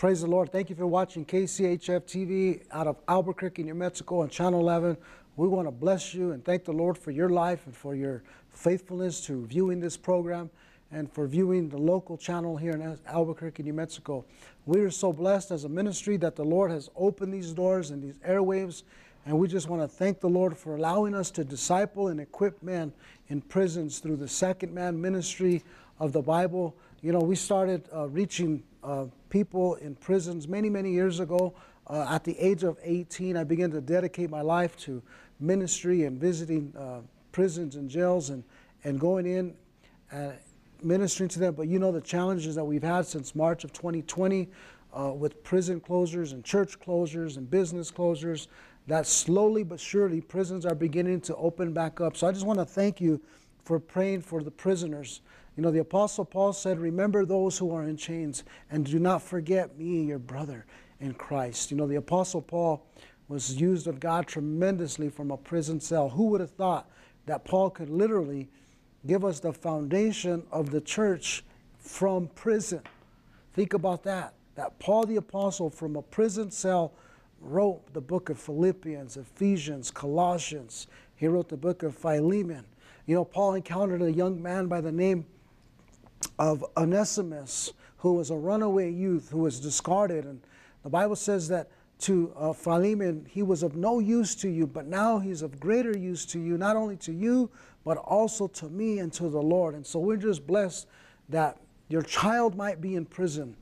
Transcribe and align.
praise 0.00 0.22
the 0.22 0.26
Lord. 0.26 0.50
Thank 0.50 0.70
you 0.70 0.76
for 0.76 0.86
watching 0.86 1.26
KCHF 1.26 2.04
TV 2.06 2.62
out 2.72 2.86
of 2.86 2.96
Albuquerque, 3.06 3.64
New 3.64 3.74
Mexico 3.74 4.22
on 4.22 4.30
Channel 4.30 4.58
11. 4.58 4.96
We 5.36 5.46
want 5.46 5.68
to 5.68 5.70
bless 5.70 6.14
you 6.14 6.32
and 6.32 6.42
thank 6.42 6.64
the 6.64 6.72
Lord 6.72 6.96
for 6.96 7.10
your 7.10 7.28
life 7.28 7.66
and 7.66 7.76
for 7.76 7.94
your 7.94 8.22
faithfulness 8.48 9.20
to 9.26 9.44
viewing 9.44 9.78
this 9.78 9.98
program 9.98 10.48
and 10.90 11.12
for 11.12 11.26
viewing 11.26 11.68
the 11.68 11.76
local 11.76 12.16
channel 12.16 12.56
here 12.56 12.72
in 12.72 12.98
Albuquerque, 13.08 13.62
New 13.62 13.74
Mexico. 13.74 14.24
We 14.64 14.80
are 14.80 14.90
so 14.90 15.12
blessed 15.12 15.50
as 15.50 15.64
a 15.64 15.68
ministry 15.68 16.16
that 16.16 16.34
the 16.34 16.46
Lord 16.46 16.70
has 16.70 16.88
opened 16.96 17.34
these 17.34 17.52
doors 17.52 17.90
and 17.90 18.02
these 18.02 18.16
airwaves, 18.26 18.84
and 19.26 19.38
we 19.38 19.48
just 19.48 19.68
want 19.68 19.82
to 19.82 19.88
thank 19.88 20.20
the 20.20 20.30
Lord 20.30 20.56
for 20.56 20.76
allowing 20.76 21.14
us 21.14 21.30
to 21.32 21.44
disciple 21.44 22.08
and 22.08 22.20
equip 22.20 22.62
men 22.62 22.94
in 23.28 23.42
prisons 23.42 23.98
through 23.98 24.16
the 24.16 24.28
Second 24.28 24.72
Man 24.72 24.98
ministry 24.98 25.62
of 25.98 26.14
the 26.14 26.22
Bible. 26.22 26.74
You 27.02 27.12
know, 27.12 27.20
we 27.20 27.34
started 27.34 27.88
uh, 27.94 28.08
reaching 28.08 28.62
uh, 28.84 29.06
people 29.30 29.76
in 29.76 29.94
prisons 29.94 30.46
many, 30.46 30.68
many 30.68 30.92
years 30.92 31.18
ago. 31.18 31.54
Uh, 31.86 32.06
at 32.10 32.24
the 32.24 32.38
age 32.38 32.62
of 32.62 32.76
18, 32.82 33.38
I 33.38 33.44
began 33.44 33.70
to 33.70 33.80
dedicate 33.80 34.28
my 34.28 34.42
life 34.42 34.76
to 34.80 35.02
ministry 35.40 36.04
and 36.04 36.20
visiting 36.20 36.74
uh, 36.78 37.00
prisons 37.32 37.76
and 37.76 37.88
jails 37.88 38.28
and, 38.28 38.44
and 38.84 39.00
going 39.00 39.24
in 39.24 39.54
and 40.12 40.34
ministering 40.82 41.30
to 41.30 41.38
them. 41.38 41.54
But 41.54 41.68
you 41.68 41.78
know 41.78 41.90
the 41.90 42.02
challenges 42.02 42.54
that 42.56 42.64
we've 42.64 42.82
had 42.82 43.06
since 43.06 43.34
March 43.34 43.64
of 43.64 43.72
2020 43.72 44.50
uh, 44.92 45.12
with 45.16 45.42
prison 45.42 45.80
closures 45.80 46.32
and 46.32 46.44
church 46.44 46.78
closures 46.80 47.38
and 47.38 47.50
business 47.50 47.90
closures, 47.90 48.48
that 48.88 49.06
slowly 49.06 49.62
but 49.62 49.80
surely 49.80 50.20
prisons 50.20 50.66
are 50.66 50.74
beginning 50.74 51.22
to 51.22 51.36
open 51.36 51.72
back 51.72 51.98
up. 52.02 52.14
So 52.14 52.26
I 52.26 52.32
just 52.32 52.44
want 52.44 52.58
to 52.58 52.66
thank 52.66 53.00
you 53.00 53.22
for 53.64 53.80
praying 53.80 54.20
for 54.20 54.42
the 54.42 54.50
prisoners. 54.50 55.22
You 55.60 55.66
know, 55.66 55.72
the 55.72 55.80
Apostle 55.80 56.24
Paul 56.24 56.54
said, 56.54 56.80
Remember 56.80 57.26
those 57.26 57.58
who 57.58 57.74
are 57.74 57.86
in 57.86 57.98
chains, 57.98 58.44
and 58.70 58.86
do 58.86 58.98
not 58.98 59.20
forget 59.20 59.78
me, 59.78 60.04
your 60.04 60.18
brother 60.18 60.64
in 61.00 61.12
Christ. 61.12 61.70
You 61.70 61.76
know, 61.76 61.86
the 61.86 61.96
Apostle 61.96 62.40
Paul 62.40 62.82
was 63.28 63.60
used 63.60 63.86
of 63.86 64.00
God 64.00 64.26
tremendously 64.26 65.10
from 65.10 65.30
a 65.30 65.36
prison 65.36 65.78
cell. 65.78 66.08
Who 66.08 66.28
would 66.28 66.40
have 66.40 66.52
thought 66.52 66.88
that 67.26 67.44
Paul 67.44 67.68
could 67.68 67.90
literally 67.90 68.48
give 69.06 69.22
us 69.22 69.38
the 69.38 69.52
foundation 69.52 70.44
of 70.50 70.70
the 70.70 70.80
church 70.80 71.44
from 71.78 72.28
prison? 72.28 72.80
Think 73.52 73.74
about 73.74 74.02
that. 74.04 74.32
That 74.54 74.78
Paul 74.78 75.04
the 75.04 75.16
Apostle 75.16 75.68
from 75.68 75.94
a 75.94 76.00
prison 76.00 76.50
cell 76.50 76.94
wrote 77.38 77.82
the 77.92 78.00
book 78.00 78.30
of 78.30 78.40
Philippians, 78.40 79.18
Ephesians, 79.18 79.90
Colossians. 79.90 80.86
He 81.16 81.28
wrote 81.28 81.50
the 81.50 81.58
book 81.58 81.82
of 81.82 81.94
Philemon. 81.94 82.64
You 83.04 83.16
know, 83.16 83.26
Paul 83.26 83.56
encountered 83.56 84.00
a 84.00 84.10
young 84.10 84.40
man 84.40 84.66
by 84.66 84.80
the 84.80 84.92
name 84.92 85.26
of 86.38 86.64
Onesimus, 86.76 87.72
who 87.98 88.14
was 88.14 88.30
a 88.30 88.36
runaway 88.36 88.90
youth 88.90 89.30
who 89.30 89.40
was 89.40 89.60
discarded. 89.60 90.24
And 90.24 90.40
the 90.82 90.90
Bible 90.90 91.16
says 91.16 91.48
that 91.48 91.68
to 92.00 92.32
uh, 92.36 92.52
Philemon, 92.52 93.26
he 93.28 93.42
was 93.42 93.62
of 93.62 93.76
no 93.76 93.98
use 93.98 94.34
to 94.36 94.48
you, 94.48 94.66
but 94.66 94.86
now 94.86 95.18
he's 95.18 95.42
of 95.42 95.60
greater 95.60 95.96
use 95.96 96.24
to 96.26 96.38
you, 96.38 96.56
not 96.56 96.76
only 96.76 96.96
to 96.96 97.12
you, 97.12 97.50
but 97.84 97.98
also 97.98 98.46
to 98.46 98.68
me 98.68 98.98
and 98.98 99.12
to 99.12 99.28
the 99.28 99.40
Lord. 99.40 99.74
And 99.74 99.86
so 99.86 99.98
we're 99.98 100.16
just 100.16 100.46
blessed 100.46 100.86
that 101.28 101.58
your 101.88 102.02
child 102.02 102.56
might 102.56 102.80
be 102.80 102.94
in 102.96 103.04
prison. 103.04 103.56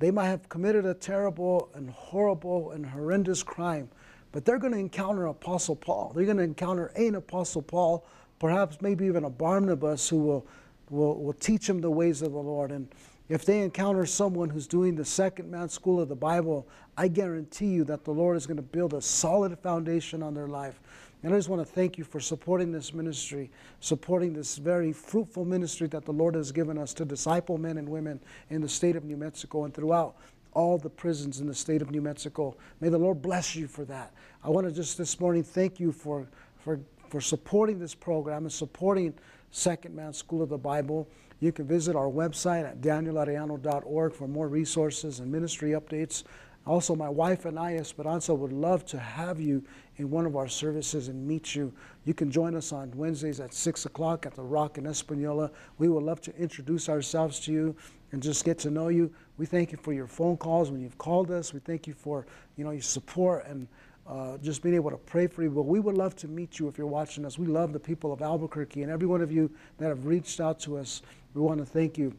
They 0.00 0.10
might 0.10 0.26
have 0.26 0.48
committed 0.48 0.86
a 0.86 0.94
terrible 0.94 1.68
and 1.74 1.90
horrible 1.90 2.72
and 2.72 2.84
horrendous 2.84 3.42
crime, 3.42 3.88
but 4.32 4.44
they're 4.44 4.58
going 4.58 4.72
to 4.72 4.78
encounter 4.78 5.26
Apostle 5.26 5.76
Paul. 5.76 6.12
They're 6.14 6.24
going 6.24 6.38
to 6.38 6.42
encounter 6.42 6.86
an 6.96 7.14
Apostle 7.14 7.62
Paul, 7.62 8.04
perhaps 8.40 8.78
maybe 8.80 9.06
even 9.06 9.24
a 9.24 9.30
Barnabas 9.30 10.08
who 10.08 10.18
will 10.18 10.46
will, 10.94 11.22
will 11.22 11.32
teach 11.34 11.66
them 11.66 11.80
the 11.80 11.90
ways 11.90 12.22
of 12.22 12.32
the 12.32 12.38
Lord. 12.38 12.70
And 12.70 12.88
if 13.28 13.44
they 13.44 13.60
encounter 13.60 14.06
someone 14.06 14.50
who's 14.50 14.66
doing 14.66 14.94
the 14.94 15.04
second 15.04 15.50
man 15.50 15.68
school 15.68 16.00
of 16.00 16.08
the 16.08 16.14
Bible, 16.14 16.66
I 16.96 17.08
guarantee 17.08 17.68
you 17.68 17.84
that 17.84 18.04
the 18.04 18.12
Lord 18.12 18.36
is 18.36 18.46
going 18.46 18.56
to 18.56 18.62
build 18.62 18.94
a 18.94 19.02
solid 19.02 19.58
foundation 19.58 20.22
on 20.22 20.34
their 20.34 20.48
life. 20.48 20.80
And 21.22 21.32
I 21.32 21.38
just 21.38 21.48
want 21.48 21.66
to 21.66 21.72
thank 21.72 21.96
you 21.96 22.04
for 22.04 22.20
supporting 22.20 22.70
this 22.70 22.92
ministry, 22.92 23.50
supporting 23.80 24.34
this 24.34 24.58
very 24.58 24.92
fruitful 24.92 25.46
ministry 25.46 25.88
that 25.88 26.04
the 26.04 26.12
Lord 26.12 26.34
has 26.34 26.52
given 26.52 26.76
us 26.76 26.92
to 26.94 27.06
disciple 27.06 27.56
men 27.56 27.78
and 27.78 27.88
women 27.88 28.20
in 28.50 28.60
the 28.60 28.68
state 28.68 28.94
of 28.94 29.04
New 29.04 29.16
Mexico 29.16 29.64
and 29.64 29.72
throughout 29.72 30.16
all 30.52 30.76
the 30.76 30.90
prisons 30.90 31.40
in 31.40 31.46
the 31.46 31.54
state 31.54 31.80
of 31.80 31.90
New 31.90 32.02
Mexico. 32.02 32.54
May 32.80 32.90
the 32.90 32.98
Lord 32.98 33.22
bless 33.22 33.56
you 33.56 33.66
for 33.66 33.84
that. 33.86 34.12
I 34.42 34.50
want 34.50 34.66
to 34.66 34.72
just 34.72 34.98
this 34.98 35.18
morning 35.18 35.42
thank 35.42 35.80
you 35.80 35.92
for, 35.92 36.28
for, 36.64 36.80
for 37.10 37.20
supporting 37.20 37.78
this 37.78 37.94
program 37.94 38.44
and 38.44 38.52
supporting 38.52 39.12
Second 39.50 39.94
Man 39.94 40.12
School 40.14 40.42
of 40.42 40.48
the 40.48 40.58
Bible. 40.58 41.06
You 41.40 41.52
can 41.52 41.66
visit 41.66 41.94
our 41.94 42.08
website 42.08 42.64
at 42.64 42.80
danielariano.org 42.80 44.14
for 44.14 44.26
more 44.26 44.48
resources 44.48 45.20
and 45.20 45.30
ministry 45.30 45.72
updates. 45.72 46.24
Also, 46.66 46.96
my 46.96 47.10
wife 47.10 47.44
and 47.44 47.58
I, 47.58 47.74
Esperanza, 47.74 48.34
would 48.34 48.52
love 48.52 48.86
to 48.86 48.98
have 48.98 49.38
you 49.38 49.62
in 49.98 50.10
one 50.10 50.24
of 50.24 50.34
our 50.34 50.48
services 50.48 51.08
and 51.08 51.28
meet 51.28 51.54
you. 51.54 51.70
You 52.06 52.14
can 52.14 52.30
join 52.30 52.54
us 52.54 52.72
on 52.72 52.90
Wednesdays 52.96 53.38
at 53.38 53.52
6 53.52 53.84
o'clock 53.84 54.24
at 54.24 54.34
the 54.34 54.42
Rock 54.42 54.78
in 54.78 54.86
Espanola. 54.86 55.50
We 55.76 55.88
would 55.88 56.02
love 56.02 56.22
to 56.22 56.34
introduce 56.36 56.88
ourselves 56.88 57.38
to 57.40 57.52
you 57.52 57.76
and 58.12 58.22
just 58.22 58.46
get 58.46 58.58
to 58.60 58.70
know 58.70 58.88
you. 58.88 59.12
We 59.36 59.44
thank 59.44 59.72
you 59.72 59.78
for 59.78 59.92
your 59.92 60.06
phone 60.06 60.38
calls 60.38 60.70
when 60.70 60.80
you've 60.80 60.96
called 60.96 61.30
us. 61.30 61.52
We 61.52 61.60
thank 61.60 61.86
you 61.86 61.92
for 61.92 62.26
you 62.56 62.64
know 62.64 62.70
your 62.70 62.80
support 62.80 63.44
and 63.46 63.68
uh, 64.06 64.36
just 64.38 64.62
being 64.62 64.74
able 64.74 64.90
to 64.90 64.96
pray 64.96 65.26
for 65.26 65.42
you. 65.42 65.50
But 65.50 65.62
we 65.62 65.80
would 65.80 65.96
love 65.96 66.14
to 66.16 66.28
meet 66.28 66.58
you 66.58 66.68
if 66.68 66.76
you're 66.76 66.86
watching 66.86 67.24
us. 67.24 67.38
We 67.38 67.46
love 67.46 67.72
the 67.72 67.80
people 67.80 68.12
of 68.12 68.22
Albuquerque 68.22 68.82
and 68.82 68.90
every 68.90 69.06
one 69.06 69.22
of 69.22 69.32
you 69.32 69.50
that 69.78 69.88
have 69.88 70.06
reached 70.06 70.40
out 70.40 70.60
to 70.60 70.76
us. 70.76 71.02
We 71.32 71.40
want 71.40 71.58
to 71.58 71.66
thank 71.66 71.96
you 71.96 72.14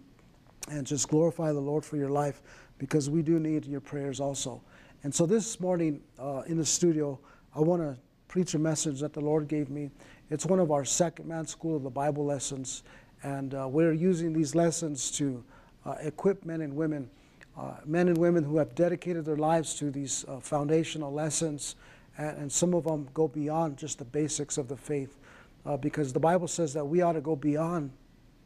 and 0.70 0.86
just 0.86 1.08
glorify 1.08 1.52
the 1.52 1.60
Lord 1.60 1.86
for 1.86 1.98
your 1.98 2.10
life 2.10 2.42
because 2.78 3.10
we 3.10 3.22
do 3.22 3.40
need 3.40 3.66
your 3.66 3.82
prayers 3.82 4.20
also. 4.20 4.62
And 5.04 5.14
so 5.14 5.26
this 5.26 5.60
morning 5.60 6.02
uh, 6.20 6.42
in 6.48 6.58
the 6.58 6.66
studio, 6.66 7.20
I 7.56 7.60
want 7.60 7.82
to 7.82 7.98
preach 8.28 8.56
a 8.56 8.60
message 8.60 9.00
that 9.02 9.14
the 9.14 9.22
Lord 9.22 9.48
gave 9.48 9.70
me. 9.70 9.92
It's 10.30 10.46
one 10.46 10.60
of 10.60 10.72
our 10.72 10.84
second 10.84 11.28
man 11.28 11.46
school 11.46 11.76
of 11.76 11.84
the 11.84 11.90
Bible 11.90 12.26
lessons. 12.26 12.84
And 13.22 13.54
uh, 13.54 13.68
we're 13.70 13.94
using 13.94 14.34
these 14.34 14.56
lessons 14.56 15.12
to 15.12 15.44
uh, 15.86 15.96
equip 16.02 16.44
men 16.46 16.62
and 16.62 16.76
women 16.76 17.10
uh, 17.58 17.76
men 17.86 18.08
and 18.08 18.18
women 18.18 18.44
who 18.44 18.58
have 18.58 18.76
dedicated 18.76 19.26
their 19.26 19.38
lives 19.38 19.76
to 19.76 19.90
these 19.90 20.26
uh, 20.28 20.40
foundational 20.40 21.12
lessons, 21.12 21.76
and, 22.18 22.38
and, 22.38 22.52
some 22.52 22.74
of 22.74 22.84
them 22.84 23.08
go 23.14 23.28
beyond 23.28 23.78
just 23.78 23.98
the 23.98 24.06
basics 24.06 24.58
of 24.58 24.68
the 24.68 24.76
faith, 24.76 25.18
uh, 25.66 25.78
because 25.78 26.12
the 26.12 26.20
Bible 26.20 26.48
says 26.48 26.74
that 26.74 26.84
we 26.84 27.02
ought 27.02 27.14
to 27.14 27.22
go 27.22 27.36
beyond 27.36 27.92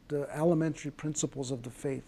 the 0.08 0.28
elementary 0.36 0.90
principles 0.90 1.50
of 1.50 1.62
the 1.62 1.70
faith. 1.70 2.04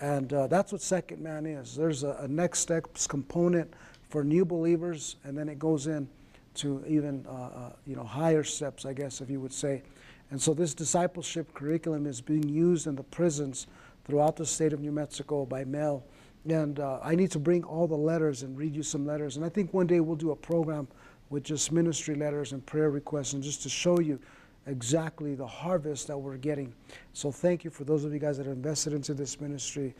And 0.00 0.32
uh, 0.32 0.46
that's 0.46 0.72
what 0.72 0.82
Second 0.82 1.22
Man 1.22 1.46
is. 1.46 1.74
There's 1.76 2.02
a, 2.02 2.16
a, 2.20 2.28
next 2.28 2.60
steps 2.60 3.06
component 3.06 3.72
for 4.10 4.24
new 4.24 4.44
believers, 4.44 5.16
and 5.24 5.36
then 5.36 5.48
it 5.48 5.58
goes 5.58 5.86
in 5.86 6.08
to 6.56 6.84
even 6.86 7.26
uh, 7.26 7.70
you 7.86 7.96
know 7.96 8.04
higher 8.04 8.44
steps, 8.44 8.84
I 8.84 8.92
guess, 8.92 9.20
if 9.20 9.30
you 9.30 9.40
would 9.40 9.52
say. 9.52 9.82
And 10.30 10.40
so 10.40 10.52
this 10.52 10.74
discipleship 10.74 11.52
curriculum 11.54 12.06
is 12.06 12.20
being 12.20 12.48
used 12.48 12.86
in 12.86 12.96
the 12.96 13.02
prisons 13.02 13.66
throughout 14.04 14.36
the 14.36 14.46
state 14.46 14.72
of 14.72 14.80
New 14.80 14.92
Mexico 14.92 15.46
by 15.46 15.64
mail 15.64 16.04
and 16.48 16.78
uh, 16.78 17.00
I 17.02 17.14
need 17.14 17.30
to 17.32 17.38
bring 17.38 17.64
all 17.64 17.86
the 17.86 17.96
letters 17.96 18.42
and 18.42 18.56
read 18.56 18.74
you 18.74 18.82
some 18.82 19.06
letters. 19.06 19.36
And 19.36 19.44
I 19.44 19.48
think 19.48 19.72
one 19.72 19.86
day 19.86 20.00
we'll 20.00 20.16
do 20.16 20.32
a 20.32 20.36
program 20.36 20.86
with 21.30 21.42
just 21.42 21.72
ministry 21.72 22.14
letters 22.14 22.52
and 22.52 22.64
prayer 22.66 22.90
requests 22.90 23.32
and 23.32 23.42
just 23.42 23.62
to 23.62 23.68
show 23.68 24.00
you 24.00 24.20
exactly 24.66 25.34
the 25.34 25.46
harvest 25.46 26.06
that 26.08 26.16
we're 26.16 26.36
getting. 26.36 26.72
So 27.12 27.30
thank 27.30 27.64
you 27.64 27.70
for 27.70 27.84
those 27.84 28.04
of 28.04 28.12
you 28.12 28.18
guys 28.18 28.36
that 28.36 28.46
have 28.46 28.56
invested 28.56 28.92
into 28.92 29.14
this 29.14 29.40
ministry. 29.40 29.94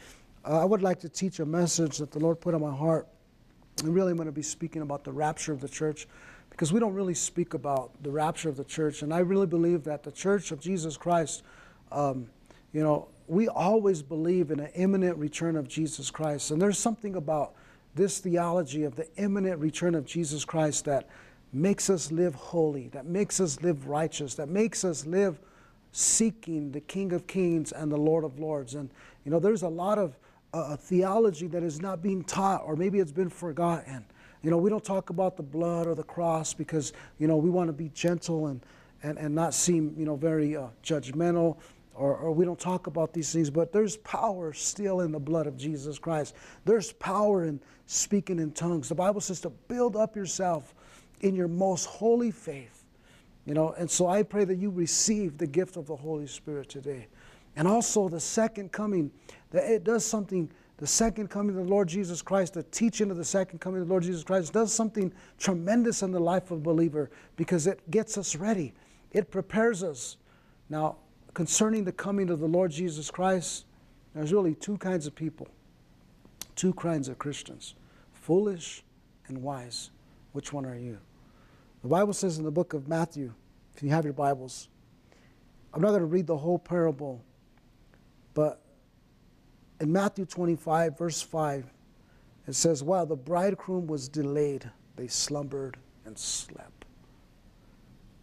Uh, 0.45 0.61
I 0.61 0.65
would 0.65 0.83
like 0.83 1.01
to 1.01 1.09
teach 1.09 1.41
a 1.41 1.47
message 1.47 1.99
that 1.99 2.11
the 2.11 2.19
Lord 2.19 2.41
put 2.41 2.55
on 2.55 2.61
my 2.61 2.75
heart. 2.75 3.07
And 3.83 3.95
really, 3.95 4.11
I'm 4.11 4.17
going 4.17 4.27
to 4.27 4.33
be 4.33 4.43
speaking 4.43 4.83
about 4.83 5.03
the 5.05 5.13
rapture 5.13 5.53
of 5.53 5.61
the 5.61 5.69
church 5.69 6.07
because 6.51 6.73
we 6.73 6.79
don't 6.79 6.95
really 6.95 7.15
speak 7.15 7.55
about 7.55 7.91
the 8.03 8.11
rapture 8.11 8.49
of 8.49 8.57
the 8.57 8.65
church. 8.65 9.03
And 9.03 9.13
I 9.13 9.19
really 9.19 9.47
believe 9.47 9.83
that 9.85 10.03
the 10.03 10.13
church 10.13 10.53
of 10.53 10.61
Jesus 10.61 10.97
Christ, 10.97 11.43
um, 11.91 12.29
you 12.73 12.83
know, 12.83 13.09
we 13.27 13.49
always 13.49 14.03
believe 14.03 14.51
in 14.51 14.61
an 14.61 14.71
imminent 14.75 15.17
return 15.17 15.57
of 15.57 15.69
Jesus 15.69 16.11
Christ. 16.11 16.51
And 16.51 16.61
there's 16.61 16.79
something 16.79 17.17
about 17.17 17.55
this 17.95 18.19
theology 18.19 18.85
of 18.85 18.97
the 18.97 19.09
imminent 19.17 19.61
return 19.61 19.95
of 19.95 20.05
Jesus 20.05 20.45
Christ 20.45 20.85
that 20.85 21.09
makes 21.53 21.89
us 21.89 22.11
live 22.11 22.35
holy, 22.35 22.89
that 22.89 23.07
makes 23.07 23.41
us 23.41 23.61
live 23.63 23.87
righteous, 23.87 24.35
that 24.35 24.49
makes 24.49 24.85
us 24.85 25.07
live 25.07 25.39
seeking 25.93 26.73
the 26.73 26.81
King 26.81 27.13
of 27.13 27.27
Kings 27.27 27.71
and 27.71 27.91
the 27.91 27.97
Lord 27.97 28.25
of 28.25 28.39
Lords. 28.39 28.75
And, 28.75 28.91
you 29.25 29.31
know, 29.31 29.39
there's 29.39 29.63
a 29.63 29.69
lot 29.69 29.97
of 29.97 30.19
uh, 30.53 30.77
theology 30.77 31.47
that 31.47 31.63
is 31.63 31.81
not 31.81 32.03
being 32.03 32.25
taught, 32.25 32.63
or 32.65 32.75
maybe 32.77 32.99
it's 32.99 33.13
been 33.13 33.31
forgotten. 33.31 34.05
You 34.43 34.51
know, 34.51 34.59
we 34.59 34.69
don't 34.69 34.85
talk 34.85 35.11
about 35.11 35.37
the 35.37 35.43
blood 35.43 35.87
or 35.87 35.95
the 35.95 36.03
cross 36.03 36.53
because, 36.53 36.93
you 37.19 37.29
know, 37.29 37.37
we 37.37 37.49
want 37.49 37.69
to 37.69 37.73
be 37.73 37.91
gentle 37.95 38.49
and, 38.49 38.61
and, 39.03 39.17
and 39.19 39.35
not 39.35 39.55
seem, 39.55 39.95
you 39.97 40.05
know, 40.05 40.17
very 40.17 40.57
uh, 40.57 40.67
judgmental 40.83 41.57
or, 41.95 42.17
or, 42.17 42.33
we 42.33 42.45
don't 42.45 42.59
talk 42.59 42.87
about 42.87 43.13
these 43.13 43.33
things, 43.33 43.51
but 43.51 43.73
there's 43.73 43.97
power 43.99 44.53
still 44.53 45.01
in 45.01 45.13
the 45.13 45.19
blood 45.19 45.47
of 45.47 45.57
Jesus 45.57 45.99
Christ. 45.99 46.35
There's 46.65 46.93
power 46.93 47.45
in 47.45 47.61
speaking 47.87 48.39
in 48.39 48.51
tongues. 48.53 48.89
The 48.89 48.95
Bible 48.95 49.21
says 49.21 49.41
to 49.41 49.51
build 49.51 49.97
up 49.97 50.17
yourself 50.17 50.75
in 51.21 51.35
your 51.37 51.49
most 51.49 51.87
holy 51.87 52.31
faith. 52.31 52.85
You 53.47 53.55
know, 53.55 53.73
and 53.79 53.91
so 53.91 54.07
I 54.09 54.23
pray 54.23 54.45
that 54.45 54.57
you 54.57 54.71
receive 54.71 55.39
the 55.39 55.47
gift 55.47 55.77
of 55.77 55.87
the 55.87 55.97
Holy 55.97 56.27
Spirit 56.27 56.69
today. 56.69 57.07
And 57.57 57.69
also 57.69 58.09
the 58.09 58.21
second 58.21 58.73
coming, 58.73 59.11
that 59.51 59.65
it 59.71 59.85
does 59.85 60.05
something 60.05 60.51
the 60.79 60.87
second 60.89 61.29
coming 61.29 61.57
of 61.57 61.67
the 61.67 61.71
Lord 61.71 61.89
Jesus 61.89 62.21
Christ, 62.21 62.55
the 62.55 62.65
teaching 62.65 63.11
of 63.11 63.17
the 63.17 63.25
second 63.25 63.61
coming 63.61 63.81
of 63.81 63.87
the 63.87 63.93
Lord 63.93 64.03
Jesus 64.03 64.25
Christ, 64.25 64.53
does 64.53 64.73
something 64.73 65.13
tremendous 65.39 66.03
in 66.03 66.11
the 66.11 66.21
life 66.21 66.51
of 66.51 66.59
a 66.59 66.61
believer 66.61 67.11
because 67.37 67.69
it 67.69 67.89
gets 67.91 68.19
us 68.19 68.35
ready. 68.35 68.75
It 69.13 69.31
prepares 69.31 69.85
us. 69.85 70.17
Now, 70.69 70.97
concerning 71.35 71.85
the 71.85 71.93
coming 71.93 72.31
of 72.31 72.41
the 72.41 72.47
Lord 72.47 72.71
Jesus 72.71 73.11
Christ, 73.11 73.67
there's 74.15 74.33
really 74.33 74.55
two 74.55 74.79
kinds 74.79 75.07
of 75.07 75.15
people, 75.15 75.49
two 76.55 76.73
kinds 76.73 77.09
of 77.09 77.19
Christians 77.19 77.75
foolish 78.13 78.83
and 79.27 79.43
wise. 79.43 79.91
Which 80.33 80.53
one 80.53 80.65
are 80.65 80.77
you? 80.77 80.99
The 81.83 81.89
Bible 81.89 82.15
says 82.15 82.39
in 82.39 82.45
the 82.45 82.51
book 82.51 82.73
of 82.73 82.89
Matthew, 82.89 83.35
if 83.77 83.83
you 83.83 83.91
have 83.91 84.05
your 84.05 84.15
Bibles, 84.15 84.69
I'm 85.73 85.83
not 85.83 85.89
going 85.89 86.01
to 86.01 86.07
read 86.07 86.27
the 86.27 86.37
whole 86.37 86.59
parable, 86.59 87.23
but 88.33 88.63
in 89.81 89.93
Matthew 89.93 90.25
25, 90.25 90.97
verse 90.97 91.21
5, 91.21 91.67
it 92.47 92.55
says, 92.55 92.83
While 92.83 93.07
the 93.07 93.17
bridegroom 93.17 93.87
was 93.87 94.09
delayed, 94.09 94.71
they 94.97 95.09
slumbered 95.09 95.77
and 96.05 96.19
slept. 96.19 96.85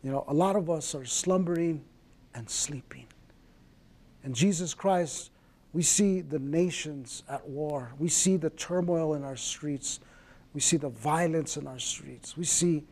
You 0.03 0.11
know, 0.11 0.25
a 0.27 0.33
lot 0.33 0.55
of 0.55 0.69
us 0.69 0.95
are 0.95 1.05
slumbering 1.05 1.83
and 2.33 2.49
sleeping. 2.49 3.07
And 4.23 4.35
Jesus 4.35 4.73
Christ, 4.73 5.31
we 5.73 5.81
see 5.81 6.21
the 6.21 6.39
nations 6.39 7.23
at 7.29 7.47
war. 7.47 7.93
We 7.97 8.09
see 8.09 8.37
the 8.37 8.49
turmoil 8.51 9.13
in 9.13 9.23
our 9.23 9.35
streets. 9.35 9.99
We 10.53 10.61
see 10.61 10.77
the 10.77 10.89
violence 10.89 11.57
in 11.57 11.67
our 11.67 11.79
streets. 11.79 12.35
We 12.35 12.43
see 12.43 12.83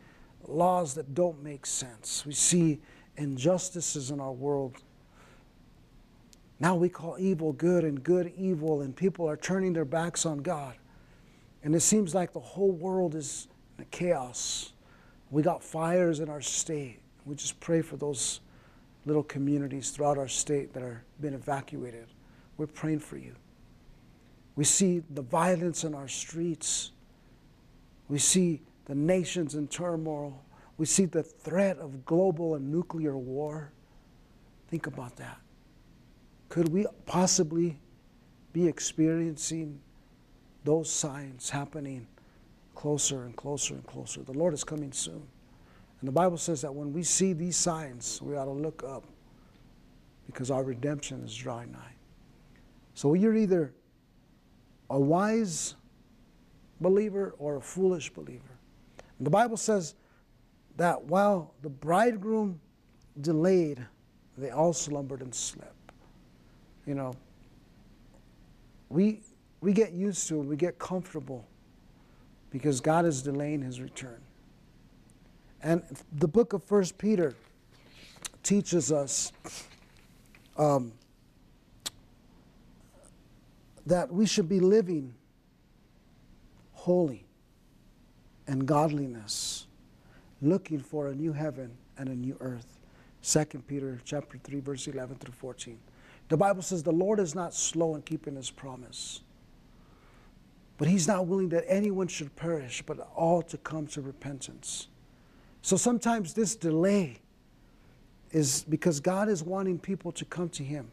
laws 0.47 0.93
that 0.95 1.13
don't 1.13 1.43
make 1.43 1.65
sense. 1.65 2.25
We 2.25 2.33
see 2.33 2.79
injustices 3.17 4.11
in 4.11 4.19
our 4.19 4.31
world. 4.31 4.77
Now 6.59 6.75
we 6.75 6.89
call 6.89 7.17
evil 7.19 7.53
good 7.53 7.83
and 7.83 8.03
good 8.03 8.33
evil, 8.37 8.81
and 8.81 8.95
people 8.95 9.29
are 9.29 9.37
turning 9.37 9.73
their 9.73 9.85
backs 9.85 10.25
on 10.25 10.39
God. 10.39 10.75
And 11.63 11.75
it 11.75 11.81
seems 11.81 12.15
like 12.15 12.33
the 12.33 12.39
whole 12.39 12.71
world 12.71 13.15
is 13.15 13.47
in 13.77 13.85
chaos. 13.91 14.73
We 15.31 15.41
got 15.41 15.63
fires 15.63 16.19
in 16.19 16.29
our 16.29 16.41
state. 16.41 16.99
We 17.25 17.35
just 17.35 17.59
pray 17.59 17.81
for 17.81 17.97
those 17.97 18.39
little 19.09 19.23
communities 19.23 19.89
throughout 19.89 20.17
our 20.19 20.27
state 20.27 20.71
that 20.73 20.83
are 20.83 21.03
being 21.19 21.33
evacuated. 21.33 22.05
We're 22.57 22.67
praying 22.67 22.99
for 22.99 23.17
you. 23.17 23.35
We 24.55 24.63
see 24.63 25.01
the 25.09 25.23
violence 25.23 25.83
in 25.83 25.95
our 25.95 26.07
streets. 26.07 26.91
We 28.07 28.19
see 28.19 28.61
the 28.85 28.93
nations 28.93 29.55
in 29.55 29.67
turmoil. 29.67 30.41
We 30.77 30.85
see 30.85 31.05
the 31.05 31.23
threat 31.23 31.79
of 31.79 32.05
global 32.05 32.55
and 32.55 32.71
nuclear 32.71 33.17
war. 33.17 33.71
Think 34.67 34.85
about 34.85 35.15
that. 35.17 35.39
Could 36.49 36.69
we 36.69 36.85
possibly 37.05 37.79
be 38.53 38.67
experiencing 38.67 39.79
those 40.63 40.91
signs 40.91 41.49
happening 41.49 42.07
closer 42.75 43.23
and 43.23 43.35
closer 43.35 43.73
and 43.73 43.87
closer? 43.87 44.21
The 44.21 44.33
Lord 44.33 44.53
is 44.53 44.63
coming 44.63 44.91
soon. 44.91 45.27
And 46.01 46.07
the 46.07 46.13
Bible 46.13 46.37
says 46.37 46.61
that 46.61 46.73
when 46.73 46.93
we 46.93 47.03
see 47.03 47.33
these 47.33 47.57
signs, 47.57 48.21
we 48.21 48.35
ought 48.37 48.45
to 48.45 48.51
look 48.51 48.83
up 48.83 49.03
because 50.25 50.49
our 50.49 50.63
redemption 50.63 51.23
is 51.23 51.35
drawing 51.35 51.71
nigh. 51.71 51.95
So 52.93 53.13
you're 53.13 53.35
either 53.35 53.73
a 54.89 54.99
wise 54.99 55.75
believer 56.79 57.35
or 57.37 57.57
a 57.57 57.61
foolish 57.61 58.09
believer. 58.11 58.57
And 59.17 59.25
the 59.25 59.31
Bible 59.31 59.57
says 59.57 59.95
that 60.77 61.03
while 61.03 61.53
the 61.61 61.69
bridegroom 61.69 62.59
delayed, 63.19 63.85
they 64.37 64.51
all 64.51 64.71
slumbered 64.71 65.21
and 65.21 65.35
slept. 65.35 65.73
You 66.85 66.95
know, 66.95 67.13
we, 68.87 69.21
we 69.61 69.73
get 69.73 69.91
used 69.91 70.27
to 70.29 70.39
it, 70.39 70.45
we 70.45 70.55
get 70.55 70.79
comfortable 70.79 71.45
because 72.49 72.79
God 72.79 73.05
is 73.05 73.21
delaying 73.21 73.61
his 73.61 73.81
return. 73.81 74.21
And 75.61 75.83
the 76.11 76.27
book 76.27 76.53
of 76.53 76.63
First 76.63 76.97
Peter 76.97 77.35
teaches 78.43 78.91
us 78.91 79.31
um, 80.57 80.93
that 83.85 84.11
we 84.11 84.25
should 84.25 84.47
be 84.47 84.59
living 84.59 85.13
holy 86.73 87.25
and 88.47 88.65
godliness, 88.65 89.67
looking 90.41 90.79
for 90.79 91.07
a 91.07 91.15
new 91.15 91.33
heaven 91.33 91.71
and 91.97 92.07
a 92.09 92.15
new 92.15 92.37
earth. 92.39 92.77
2 93.21 93.45
Peter 93.67 93.99
chapter 94.05 94.37
3, 94.37 94.61
verse 94.61 94.87
11 94.87 95.17
through 95.17 95.33
14. 95.33 95.77
The 96.29 96.37
Bible 96.37 96.61
says 96.61 96.83
the 96.83 96.91
Lord 96.91 97.19
is 97.19 97.35
not 97.35 97.53
slow 97.53 97.95
in 97.95 98.01
keeping 98.03 98.35
his 98.35 98.49
promise, 98.49 99.21
but 100.77 100.87
he's 100.87 101.07
not 101.07 101.27
willing 101.27 101.49
that 101.49 101.65
anyone 101.67 102.07
should 102.07 102.35
perish, 102.35 102.81
but 102.85 102.99
all 103.15 103.41
to 103.41 103.57
come 103.57 103.87
to 103.87 104.01
repentance. 104.01 104.87
So 105.61 105.77
sometimes 105.77 106.33
this 106.33 106.55
delay 106.55 107.17
is 108.31 108.63
because 108.63 108.99
God 108.99 109.29
is 109.29 109.43
wanting 109.43 109.79
people 109.79 110.11
to 110.13 110.25
come 110.25 110.49
to 110.49 110.63
him. 110.63 110.89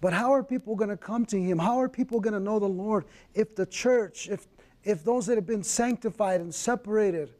But 0.00 0.12
how 0.12 0.32
are 0.32 0.42
people 0.42 0.76
going 0.76 0.90
to 0.90 0.96
come 0.96 1.24
to 1.26 1.40
him? 1.40 1.58
How 1.58 1.80
are 1.80 1.88
people 1.88 2.20
going 2.20 2.34
to 2.34 2.40
know 2.40 2.58
the 2.58 2.66
Lord 2.66 3.04
if 3.34 3.54
the 3.54 3.66
church, 3.66 4.28
if, 4.28 4.46
if 4.82 5.04
those 5.04 5.26
that 5.26 5.36
have 5.36 5.46
been 5.46 5.62
sanctified 5.62 6.40
and 6.40 6.54
separated, 6.54 7.30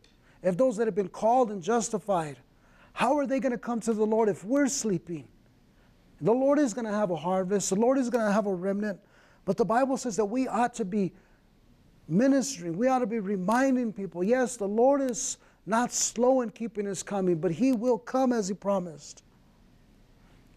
if 0.43 0.57
those 0.57 0.77
that 0.77 0.87
have 0.87 0.95
been 0.95 1.09
called 1.09 1.51
and 1.51 1.63
justified, 1.63 2.39
how 2.93 3.19
are 3.19 3.27
they 3.27 3.41
going 3.41 3.53
to 3.53 3.59
come 3.59 3.81
to 3.81 3.93
the 3.93 4.07
Lord 4.07 4.29
if 4.29 4.45
we're 4.45 4.69
sleeping? 4.69 5.27
The 6.21 6.33
Lord 6.33 6.59
is 6.59 6.73
going 6.73 6.87
to 6.87 6.93
have 6.93 7.11
a 7.11 7.17
harvest, 7.17 7.71
the 7.71 7.77
Lord 7.77 7.99
is 7.99 8.09
going 8.09 8.25
to 8.25 8.33
have 8.33 8.47
a 8.47 8.55
remnant, 8.55 9.01
but 9.45 9.57
the 9.57 9.65
Bible 9.65 9.97
says 9.97 10.17
that 10.17 10.25
we 10.25 10.49
ought 10.49 10.75
to 10.75 10.85
be 10.85 11.13
ministering, 12.09 12.79
we 12.79 12.89
ought 12.89 13.01
to 13.01 13.07
be 13.07 13.19
reminding 13.19 13.93
people 13.93 14.23
yes, 14.23 14.57
the 14.57 14.69
Lord 14.69 15.03
is 15.03 15.39
not 15.67 15.93
slow 15.93 16.43
in 16.43 16.51
keeping 16.51 16.87
his 16.87 17.03
coming, 17.03 17.37
but 17.37 17.53
he 17.53 17.73
will 17.73 17.99
come 17.99 18.33
as 18.33 18.49
he 18.49 18.55
promised. 18.55 19.23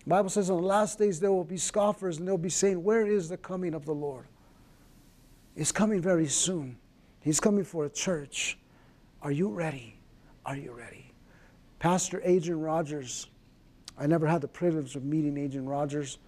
The 0.03 0.09
Bible 0.09 0.29
says 0.29 0.49
on 0.49 0.61
the 0.61 0.67
last 0.67 0.99
days 0.99 1.19
there 1.19 1.31
will 1.31 1.43
be 1.43 1.57
scoffers 1.57 2.17
and 2.17 2.27
they'll 2.27 2.37
be 2.37 2.49
saying, 2.49 2.83
Where 2.83 3.05
is 3.05 3.29
the 3.29 3.37
coming 3.37 3.73
of 3.73 3.85
the 3.85 3.93
Lord? 3.93 4.25
He's 5.55 5.71
coming 5.71 6.01
very 6.01 6.27
soon. 6.27 6.77
He's 7.21 7.39
coming 7.39 7.63
for 7.63 7.85
a 7.85 7.89
church. 7.89 8.57
Are 9.21 9.31
you 9.31 9.49
ready? 9.49 9.97
Are 10.45 10.55
you 10.55 10.71
ready? 10.71 11.11
Pastor 11.79 12.21
Adrian 12.23 12.61
Rogers, 12.61 13.27
I 13.97 14.07
never 14.07 14.27
had 14.27 14.41
the 14.41 14.47
privilege 14.47 14.95
of 14.95 15.03
meeting 15.03 15.37
Adrian 15.37 15.67
Rogers, 15.67 16.19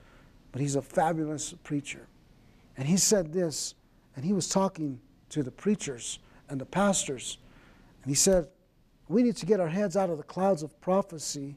but 0.51 0.61
he's 0.61 0.75
a 0.75 0.81
fabulous 0.81 1.53
preacher. 1.63 2.07
And 2.75 2.87
he 2.87 2.97
said 2.97 3.31
this, 3.31 3.75
and 4.15 4.25
he 4.25 4.33
was 4.33 4.49
talking 4.49 4.99
to 5.29 5.43
the 5.43 5.51
preachers 5.51 6.19
and 6.49 6.59
the 6.59 6.65
pastors, 6.65 7.37
and 8.03 8.09
he 8.09 8.15
said, 8.15 8.47
we 9.09 9.23
need 9.23 9.35
to 9.37 9.45
get 9.45 9.59
our 9.59 9.67
heads 9.67 9.97
out 9.97 10.09
of 10.09 10.17
the 10.17 10.23
clouds 10.23 10.63
of 10.63 10.79
prophecy 10.79 11.55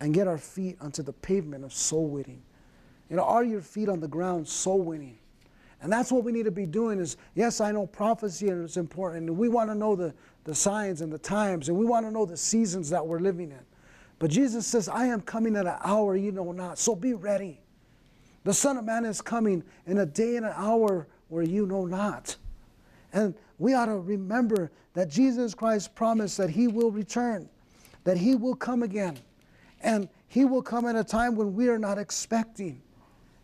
and 0.00 0.12
get 0.12 0.26
our 0.26 0.38
feet 0.38 0.76
onto 0.80 1.02
the 1.02 1.12
pavement 1.12 1.64
of 1.64 1.72
soul 1.72 2.08
winning. 2.08 2.42
You 3.08 3.16
know, 3.16 3.22
are 3.22 3.44
your 3.44 3.60
feet 3.60 3.88
on 3.88 4.00
the 4.00 4.08
ground 4.08 4.48
soul 4.48 4.80
winning? 4.80 5.18
And 5.82 5.92
that's 5.92 6.10
what 6.10 6.24
we 6.24 6.32
need 6.32 6.44
to 6.44 6.50
be 6.50 6.64
doing 6.64 6.98
is, 6.98 7.16
yes, 7.34 7.60
I 7.60 7.72
know 7.72 7.86
prophecy 7.86 8.48
and 8.48 8.64
it's 8.64 8.76
important. 8.76 9.28
And 9.28 9.36
we 9.36 9.48
want 9.48 9.68
to 9.68 9.74
know 9.74 9.94
the, 9.94 10.14
the 10.44 10.54
signs 10.54 11.02
and 11.02 11.12
the 11.12 11.18
times, 11.18 11.68
and 11.68 11.76
we 11.76 11.84
want 11.84 12.06
to 12.06 12.10
know 12.10 12.24
the 12.24 12.36
seasons 12.36 12.88
that 12.90 13.06
we're 13.06 13.18
living 13.18 13.50
in. 13.50 13.60
But 14.18 14.30
Jesus 14.30 14.66
says, 14.66 14.88
I 14.88 15.06
am 15.06 15.20
coming 15.20 15.56
at 15.56 15.66
an 15.66 15.76
hour 15.84 16.16
you 16.16 16.32
know 16.32 16.52
not, 16.52 16.78
so 16.78 16.94
be 16.94 17.12
ready. 17.12 17.60
The 18.44 18.54
Son 18.54 18.76
of 18.76 18.84
Man 18.84 19.04
is 19.04 19.20
coming 19.20 19.62
in 19.86 19.98
a 19.98 20.06
day 20.06 20.36
and 20.36 20.46
an 20.46 20.54
hour 20.56 21.06
where 21.28 21.42
you 21.42 21.66
know 21.66 21.84
not. 21.84 22.36
And 23.12 23.34
we 23.62 23.74
ought 23.74 23.86
to 23.86 24.00
remember 24.00 24.72
that 24.94 25.08
Jesus 25.08 25.54
Christ 25.54 25.94
promised 25.94 26.36
that 26.38 26.50
he 26.50 26.66
will 26.66 26.90
return, 26.90 27.48
that 28.02 28.16
he 28.16 28.34
will 28.34 28.56
come 28.56 28.82
again. 28.82 29.16
And 29.82 30.08
he 30.26 30.44
will 30.44 30.62
come 30.62 30.84
at 30.84 30.96
a 30.96 31.04
time 31.04 31.36
when 31.36 31.54
we 31.54 31.68
are 31.68 31.78
not 31.78 31.96
expecting. 31.96 32.82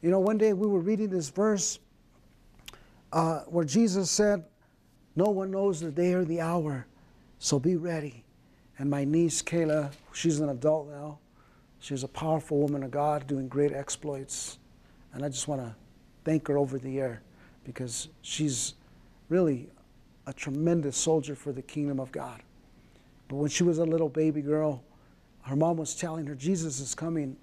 You 0.03 0.11
know, 0.11 0.19
one 0.19 0.37
day 0.37 0.55
we 0.55 0.67
were 0.67 0.81
reading 0.81 1.09
this 1.09 1.29
verse 1.29 1.79
uh, 3.13 3.43
where 3.43 3.65
Jesus 3.65 4.11
said, 4.11 4.45
No 5.15 5.27
one 5.27 5.53
knows 5.53 5.79
the 5.79 5.93
day 5.93 6.15
or 6.15 6.25
the 6.25 6.41
hour, 6.41 6.89
so 7.39 7.61
be 7.61 7.77
ready. 7.77 8.25
And 8.79 8.91
my 8.91 9.05
niece, 9.05 9.41
Kayla, 9.41 9.93
she's 10.13 10.41
an 10.41 10.49
adult 10.49 10.89
now. 10.89 11.21
She's 11.79 12.03
a 12.03 12.09
powerful 12.09 12.59
woman 12.59 12.83
of 12.83 12.91
God 12.91 13.29
doing 13.29 13.47
great 13.47 13.73
exploits. 13.73 14.59
And 15.13 15.25
I 15.25 15.29
just 15.29 15.47
want 15.47 15.61
to 15.61 15.77
thank 16.25 16.49
her 16.49 16.59
over 16.59 16.77
the 16.77 16.99
air 16.99 17.23
because 17.63 18.09
she's 18.23 18.75
really 19.29 19.69
a 20.29 20.33
tremendous 20.35 20.95
soldier 20.95 21.35
for 21.35 21.53
the 21.53 21.63
kingdom 21.63 21.99
of 21.99 22.13
God. 22.13 22.43
But 23.29 23.37
when 23.37 23.49
she 23.49 23.65
was 23.65 23.79
a 23.79 23.85
little 23.85 24.11
baby 24.11 24.43
girl, 24.43 24.85
her 25.41 25.57
mom 25.57 25.79
was 25.79 25.95
telling 25.95 26.27
her 26.27 26.35
Jesus 26.35 26.81
is 26.81 26.95
coming 26.95 27.35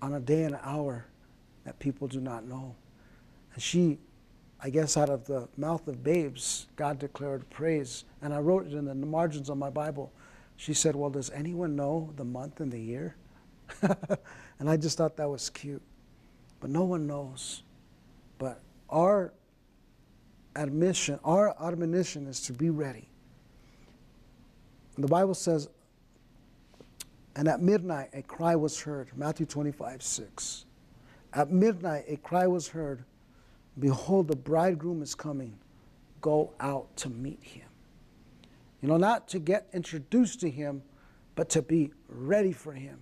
on 0.00 0.14
a 0.14 0.20
day 0.20 0.44
and 0.44 0.54
an 0.54 0.60
hour 0.62 1.04
that 1.64 1.80
people 1.80 2.06
do 2.06 2.20
not 2.20 2.44
know. 2.44 2.76
And 3.54 3.60
she, 3.62 3.98
I 4.62 4.70
guess, 4.70 4.96
out 4.96 5.10
of 5.10 5.26
the 5.26 5.48
mouth 5.56 5.88
of 5.88 6.04
babes, 6.04 6.68
God 6.76 7.00
declared 7.00 7.50
praise. 7.50 8.04
And 8.22 8.32
I 8.32 8.38
wrote 8.38 8.68
it 8.68 8.74
in 8.74 8.84
the 8.84 8.94
margins 8.94 9.50
of 9.50 9.58
my 9.58 9.68
Bible. 9.68 10.12
She 10.56 10.74
said, 10.74 10.94
Well, 10.94 11.10
does 11.10 11.28
anyone 11.30 11.74
know 11.74 12.12
the 12.14 12.24
month 12.24 12.60
and 12.60 12.70
the 12.70 12.80
year? 12.80 13.16
and 13.82 14.70
I 14.70 14.76
just 14.76 14.96
thought 14.96 15.16
that 15.16 15.28
was 15.28 15.50
cute. 15.50 15.82
But 16.60 16.70
no 16.70 16.84
one 16.84 17.08
knows. 17.08 17.64
But 18.38 18.60
our 18.88 19.32
admission, 20.58 21.18
our 21.24 21.54
admonition 21.62 22.26
is 22.26 22.40
to 22.42 22.52
be 22.52 22.70
ready. 22.70 23.08
The 24.96 25.06
Bible 25.06 25.34
says, 25.34 25.68
and 27.36 27.46
at 27.46 27.62
midnight 27.62 28.10
a 28.12 28.22
cry 28.22 28.56
was 28.56 28.80
heard, 28.80 29.10
Matthew 29.16 29.46
25, 29.46 30.02
6. 30.02 30.64
At 31.34 31.50
midnight 31.50 32.04
a 32.08 32.16
cry 32.16 32.46
was 32.46 32.68
heard, 32.68 33.04
Behold, 33.78 34.26
the 34.26 34.36
bridegroom 34.36 35.02
is 35.02 35.14
coming. 35.14 35.56
Go 36.20 36.52
out 36.58 36.96
to 36.96 37.08
meet 37.08 37.42
him. 37.42 37.68
You 38.82 38.88
know, 38.88 38.96
not 38.96 39.28
to 39.28 39.38
get 39.38 39.68
introduced 39.72 40.40
to 40.40 40.50
him, 40.50 40.82
but 41.36 41.48
to 41.50 41.62
be 41.62 41.92
ready 42.08 42.52
for 42.52 42.72
him. 42.72 42.98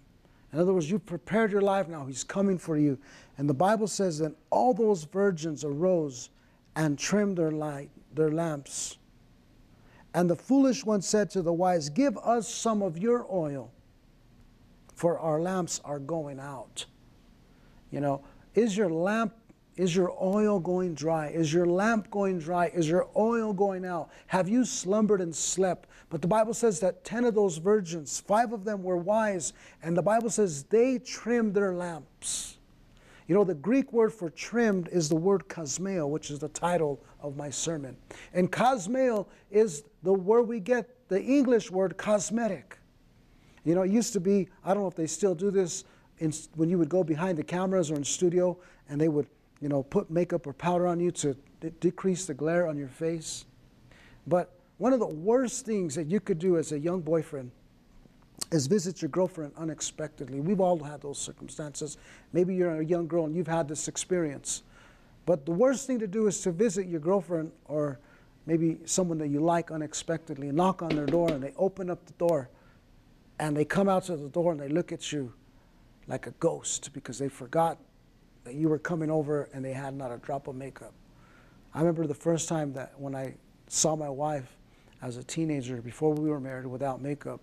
In 0.53 0.59
other 0.59 0.75
words, 0.75 0.91
you've 0.91 1.07
prepared 1.07 1.51
your 1.51 1.63
life 1.63 1.89
now. 1.89 2.05
He's 2.05 2.25
coming 2.25 2.59
for 2.59 2.77
you. 2.77 2.99
And 3.39 3.49
the 3.49 3.55
Bible 3.55 3.87
says 3.87 4.19
that 4.19 4.33
all 4.51 4.75
those 4.75 5.05
virgins 5.05 5.65
arose 5.65 6.29
and 6.77 6.99
trimmed 6.99 7.39
their 7.39 7.51
light, 7.51 7.91
their 8.15 8.31
lamps. 8.31 8.99
And 10.15 10.31
the 10.31 10.37
foolish 10.37 10.85
one 10.85 11.03
said 11.03 11.31
to 11.31 11.43
the 11.43 11.53
wise, 11.53 11.89
Give 11.89 12.17
us 12.19 12.49
some 12.49 12.83
of 12.83 12.97
your 12.97 13.27
oil, 13.31 13.73
for 14.95 15.19
our 15.19 15.41
lamps 15.41 15.81
are 15.85 15.99
going 15.99 16.39
out. 16.39 16.87
You 17.91 18.01
know, 18.01 18.23
is 18.55 18.77
your 18.77 18.91
lamp 18.91 19.35
is 19.77 19.95
your 19.95 20.17
oil 20.23 20.59
going 20.59 20.95
dry? 20.95 21.29
Is 21.29 21.53
your 21.53 21.67
lamp 21.67 22.11
going 22.11 22.39
dry? 22.39 22.69
Is 22.69 22.89
your 22.89 23.09
oil 23.15 23.53
going 23.53 23.85
out? 23.85 24.09
Have 24.27 24.49
you 24.49 24.65
slumbered 24.65 25.21
and 25.21 25.37
slept? 25.37 25.87
But 26.09 26.23
the 26.23 26.29
Bible 26.29 26.55
says 26.55 26.81
that 26.81 27.05
10 27.05 27.27
of 27.27 27.35
those 27.35 27.59
virgins, 27.59 28.19
five 28.19 28.55
of 28.55 28.65
them 28.65 28.83
were 28.83 28.97
wise, 28.97 29.53
and 29.83 29.95
the 29.95 30.03
Bible 30.03 30.31
says 30.31 30.65
they 30.65 30.99
trimmed 30.99 31.53
their 31.53 31.75
lamps. 31.75 32.56
You 33.29 33.35
know, 33.35 33.45
the 33.45 33.55
Greek 33.55 33.93
word 33.93 34.13
for 34.13 34.31
trimmed 34.31 34.89
is 34.89 35.09
the 35.09 35.17
word 35.17 35.49
kosmeo, 35.49 36.09
which 36.09 36.31
is 36.31 36.39
the 36.39 36.49
title 36.49 37.03
of 37.21 37.37
my 37.37 37.51
sermon. 37.51 37.97
And 38.33 38.51
kosmeo 38.51 39.27
is 39.51 39.83
the 40.03 40.13
word 40.13 40.43
we 40.43 40.61
get 40.61 40.89
the 41.09 41.21
English 41.21 41.71
word 41.71 41.97
cosmetic. 41.97 42.79
You 43.65 43.75
know, 43.75 43.83
it 43.83 43.91
used 43.91 44.13
to 44.13 44.21
be, 44.21 44.49
I 44.65 44.75
don't 44.75 44.85
know 44.85 44.89
if 44.89 44.95
they 44.95 45.09
still 45.09 45.35
do 45.35 45.51
this, 45.51 45.85
in, 46.19 46.33
when 46.55 46.71
you 46.71 46.79
would 46.79 46.89
go 46.89 47.03
behind 47.03 47.37
the 47.37 47.43
cameras 47.43 47.91
or 47.91 47.97
in 47.97 48.05
studio 48.05 48.57
and 48.89 49.01
they 49.01 49.09
would 49.09 49.27
you 49.61 49.69
know, 49.69 49.83
put 49.83 50.11
makeup 50.11 50.47
or 50.47 50.53
powder 50.53 50.87
on 50.87 51.01
you 51.01 51.11
to 51.11 51.35
decrease 51.81 52.27
the 52.27 52.35
glare 52.35 52.67
on 52.67 52.77
your 52.77 52.89
face. 52.89 53.47
But 54.27 54.53
one 54.79 54.93
of 54.93 55.01
the 55.01 55.07
worst 55.07 55.65
things 55.65 55.95
that 55.95 56.07
you 56.07 56.21
could 56.21 56.39
do 56.39 56.59
as 56.59 56.73
a 56.73 56.79
young 56.79 57.01
boyfriend 57.01 57.51
is 58.53 58.67
visit 58.67 59.03
your 59.03 59.09
girlfriend 59.09 59.53
unexpectedly. 59.57 60.41
We've 60.41 60.61
all 60.61 60.79
had 60.79 61.01
those 61.01 61.19
circumstances. 61.19 61.99
Maybe 62.33 62.55
you're 62.55 62.81
a 62.81 62.85
young 62.85 63.07
girl 63.09 63.25
and 63.25 63.35
you've 63.35 63.47
had 63.49 63.69
this 63.69 63.89
experience. 63.89 64.63
But 65.25 65.45
the 65.45 65.53
worst 65.53 65.87
thing 65.87 65.99
to 65.99 66.07
do 66.07 66.29
is 66.29 66.41
to 66.43 66.53
visit 66.53 66.87
your 66.87 67.01
girlfriend 67.01 67.51
or 67.65 67.99
maybe 68.47 68.79
someone 68.85 69.19
that 69.19 69.29
you 69.29 69.41
like 69.41 69.73
unexpectedly, 69.73 70.53
knock 70.53 70.83
on 70.83 70.91
their 70.91 71.07
door 71.07 71.31
and 71.31 71.43
they 71.43 71.53
open 71.57 71.91
up 71.91 72.07
the 72.07 72.13
door 72.13 72.49
and 73.41 73.57
they 73.57 73.65
come 73.65 73.89
out 73.89 74.05
to 74.05 74.17
the 74.17 74.29
door 74.29 74.53
and 74.53 74.61
they 74.61 74.69
look 74.69 74.93
at 74.93 75.13
you 75.13 75.33
like 76.07 76.29
a 76.29 76.31
ghost 76.33 76.93
because 76.93 77.19
they 77.19 77.29
forgot 77.29 77.79
that 78.45 78.55
you 78.55 78.69
were 78.69 78.79
coming 78.79 79.11
over 79.11 79.49
and 79.53 79.65
they 79.65 79.73
had 79.73 79.95
not 79.95 80.13
a 80.13 80.19
drop 80.19 80.47
of 80.47 80.55
makeup. 80.55 80.93
I 81.75 81.81
remember 81.81 82.07
the 82.07 82.15
first 82.15 82.49
time 82.49 82.73
that 82.75 82.93
when 82.97 83.15
I 83.15 83.35
saw 83.67 83.97
my 83.97 84.09
wife 84.09 84.57
as 85.03 85.17
a 85.17 85.25
teenager 85.25 85.83
before 85.83 86.15
we 86.15 86.31
were 86.31 86.41
married 86.41 86.67
without 86.67 87.03
makeup, 87.03 87.41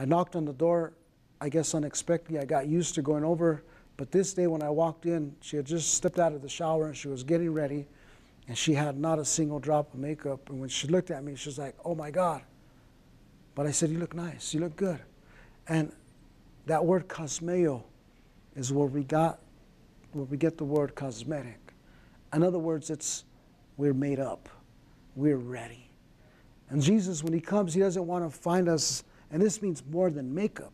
I 0.00 0.06
knocked 0.06 0.34
on 0.34 0.46
the 0.46 0.54
door, 0.54 0.94
I 1.42 1.50
guess 1.50 1.74
unexpectedly. 1.74 2.38
I 2.38 2.46
got 2.46 2.66
used 2.66 2.94
to 2.94 3.02
going 3.02 3.22
over, 3.22 3.62
but 3.98 4.10
this 4.10 4.32
day 4.32 4.46
when 4.46 4.62
I 4.62 4.70
walked 4.70 5.04
in, 5.04 5.36
she 5.42 5.56
had 5.56 5.66
just 5.66 5.92
stepped 5.92 6.18
out 6.18 6.32
of 6.32 6.40
the 6.40 6.48
shower 6.48 6.86
and 6.86 6.96
she 6.96 7.08
was 7.08 7.22
getting 7.22 7.52
ready, 7.52 7.86
and 8.48 8.56
she 8.56 8.72
had 8.72 8.98
not 8.98 9.18
a 9.18 9.26
single 9.26 9.58
drop 9.58 9.92
of 9.92 10.00
makeup. 10.00 10.48
And 10.48 10.58
when 10.58 10.70
she 10.70 10.88
looked 10.88 11.10
at 11.10 11.22
me, 11.22 11.36
she 11.36 11.50
was 11.50 11.58
like, 11.58 11.74
Oh 11.84 11.94
my 11.94 12.10
God. 12.10 12.40
But 13.54 13.66
I 13.66 13.72
said, 13.72 13.90
You 13.90 13.98
look 13.98 14.14
nice, 14.14 14.54
you 14.54 14.60
look 14.60 14.74
good. 14.74 15.00
And 15.68 15.92
that 16.64 16.82
word 16.82 17.06
cosmeo 17.06 17.82
is 18.56 18.72
where 18.72 18.86
we 18.86 19.04
got 19.04 19.38
where 20.12 20.24
we 20.24 20.38
get 20.38 20.56
the 20.56 20.64
word 20.64 20.94
cosmetic. 20.94 21.74
In 22.32 22.42
other 22.42 22.58
words, 22.58 22.88
it's 22.88 23.24
we're 23.76 23.92
made 23.92 24.18
up, 24.18 24.48
we're 25.14 25.36
ready. 25.36 25.90
And 26.70 26.80
Jesus, 26.80 27.22
when 27.22 27.34
He 27.34 27.40
comes, 27.42 27.74
He 27.74 27.80
doesn't 27.80 28.06
want 28.06 28.24
to 28.24 28.30
find 28.30 28.66
us, 28.66 29.04
and 29.30 29.40
this 29.40 29.62
means 29.62 29.82
more 29.90 30.10
than 30.10 30.34
makeup, 30.34 30.72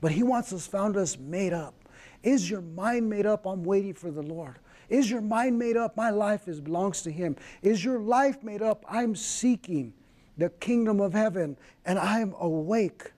but 0.00 0.12
He 0.12 0.22
wants 0.22 0.52
us 0.52 0.66
found 0.66 0.96
us 0.96 1.18
made 1.18 1.52
up. 1.52 1.74
Is 2.22 2.48
your 2.50 2.60
mind 2.60 3.08
made 3.08 3.26
up? 3.26 3.46
I'm 3.46 3.64
waiting 3.64 3.94
for 3.94 4.10
the 4.10 4.22
Lord. 4.22 4.58
Is 4.88 5.10
your 5.10 5.20
mind 5.20 5.58
made 5.58 5.76
up? 5.76 5.96
My 5.96 6.10
life 6.10 6.48
is, 6.48 6.60
belongs 6.60 7.02
to 7.02 7.10
Him. 7.10 7.36
Is 7.62 7.84
your 7.84 7.98
life 7.98 8.42
made 8.42 8.60
up? 8.60 8.84
I'm 8.88 9.14
seeking 9.14 9.92
the 10.36 10.50
kingdom 10.50 11.00
of 11.00 11.12
heaven 11.12 11.56
and 11.84 11.98
I'm 11.98 12.34
awake. 12.38 13.12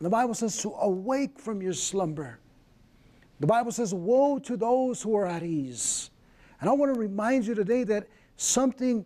The 0.00 0.08
Bible 0.10 0.34
says 0.34 0.56
to 0.62 0.72
awake 0.74 1.38
from 1.38 1.60
your 1.60 1.72
slumber. 1.72 2.38
The 3.40 3.46
Bible 3.46 3.72
says, 3.72 3.92
Woe 3.92 4.38
to 4.40 4.56
those 4.56 5.02
who 5.02 5.14
are 5.16 5.26
at 5.26 5.42
ease. 5.42 6.10
And 6.60 6.68
I 6.68 6.72
want 6.72 6.94
to 6.94 6.98
remind 6.98 7.46
you 7.46 7.54
today 7.54 7.84
that 7.84 8.08
something 8.36 9.04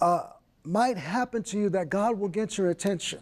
uh, 0.00 0.26
might 0.64 0.96
happen 0.96 1.42
to 1.44 1.58
you 1.58 1.68
that 1.70 1.88
God 1.90 2.18
will 2.18 2.28
get 2.28 2.56
your 2.56 2.70
attention. 2.70 3.20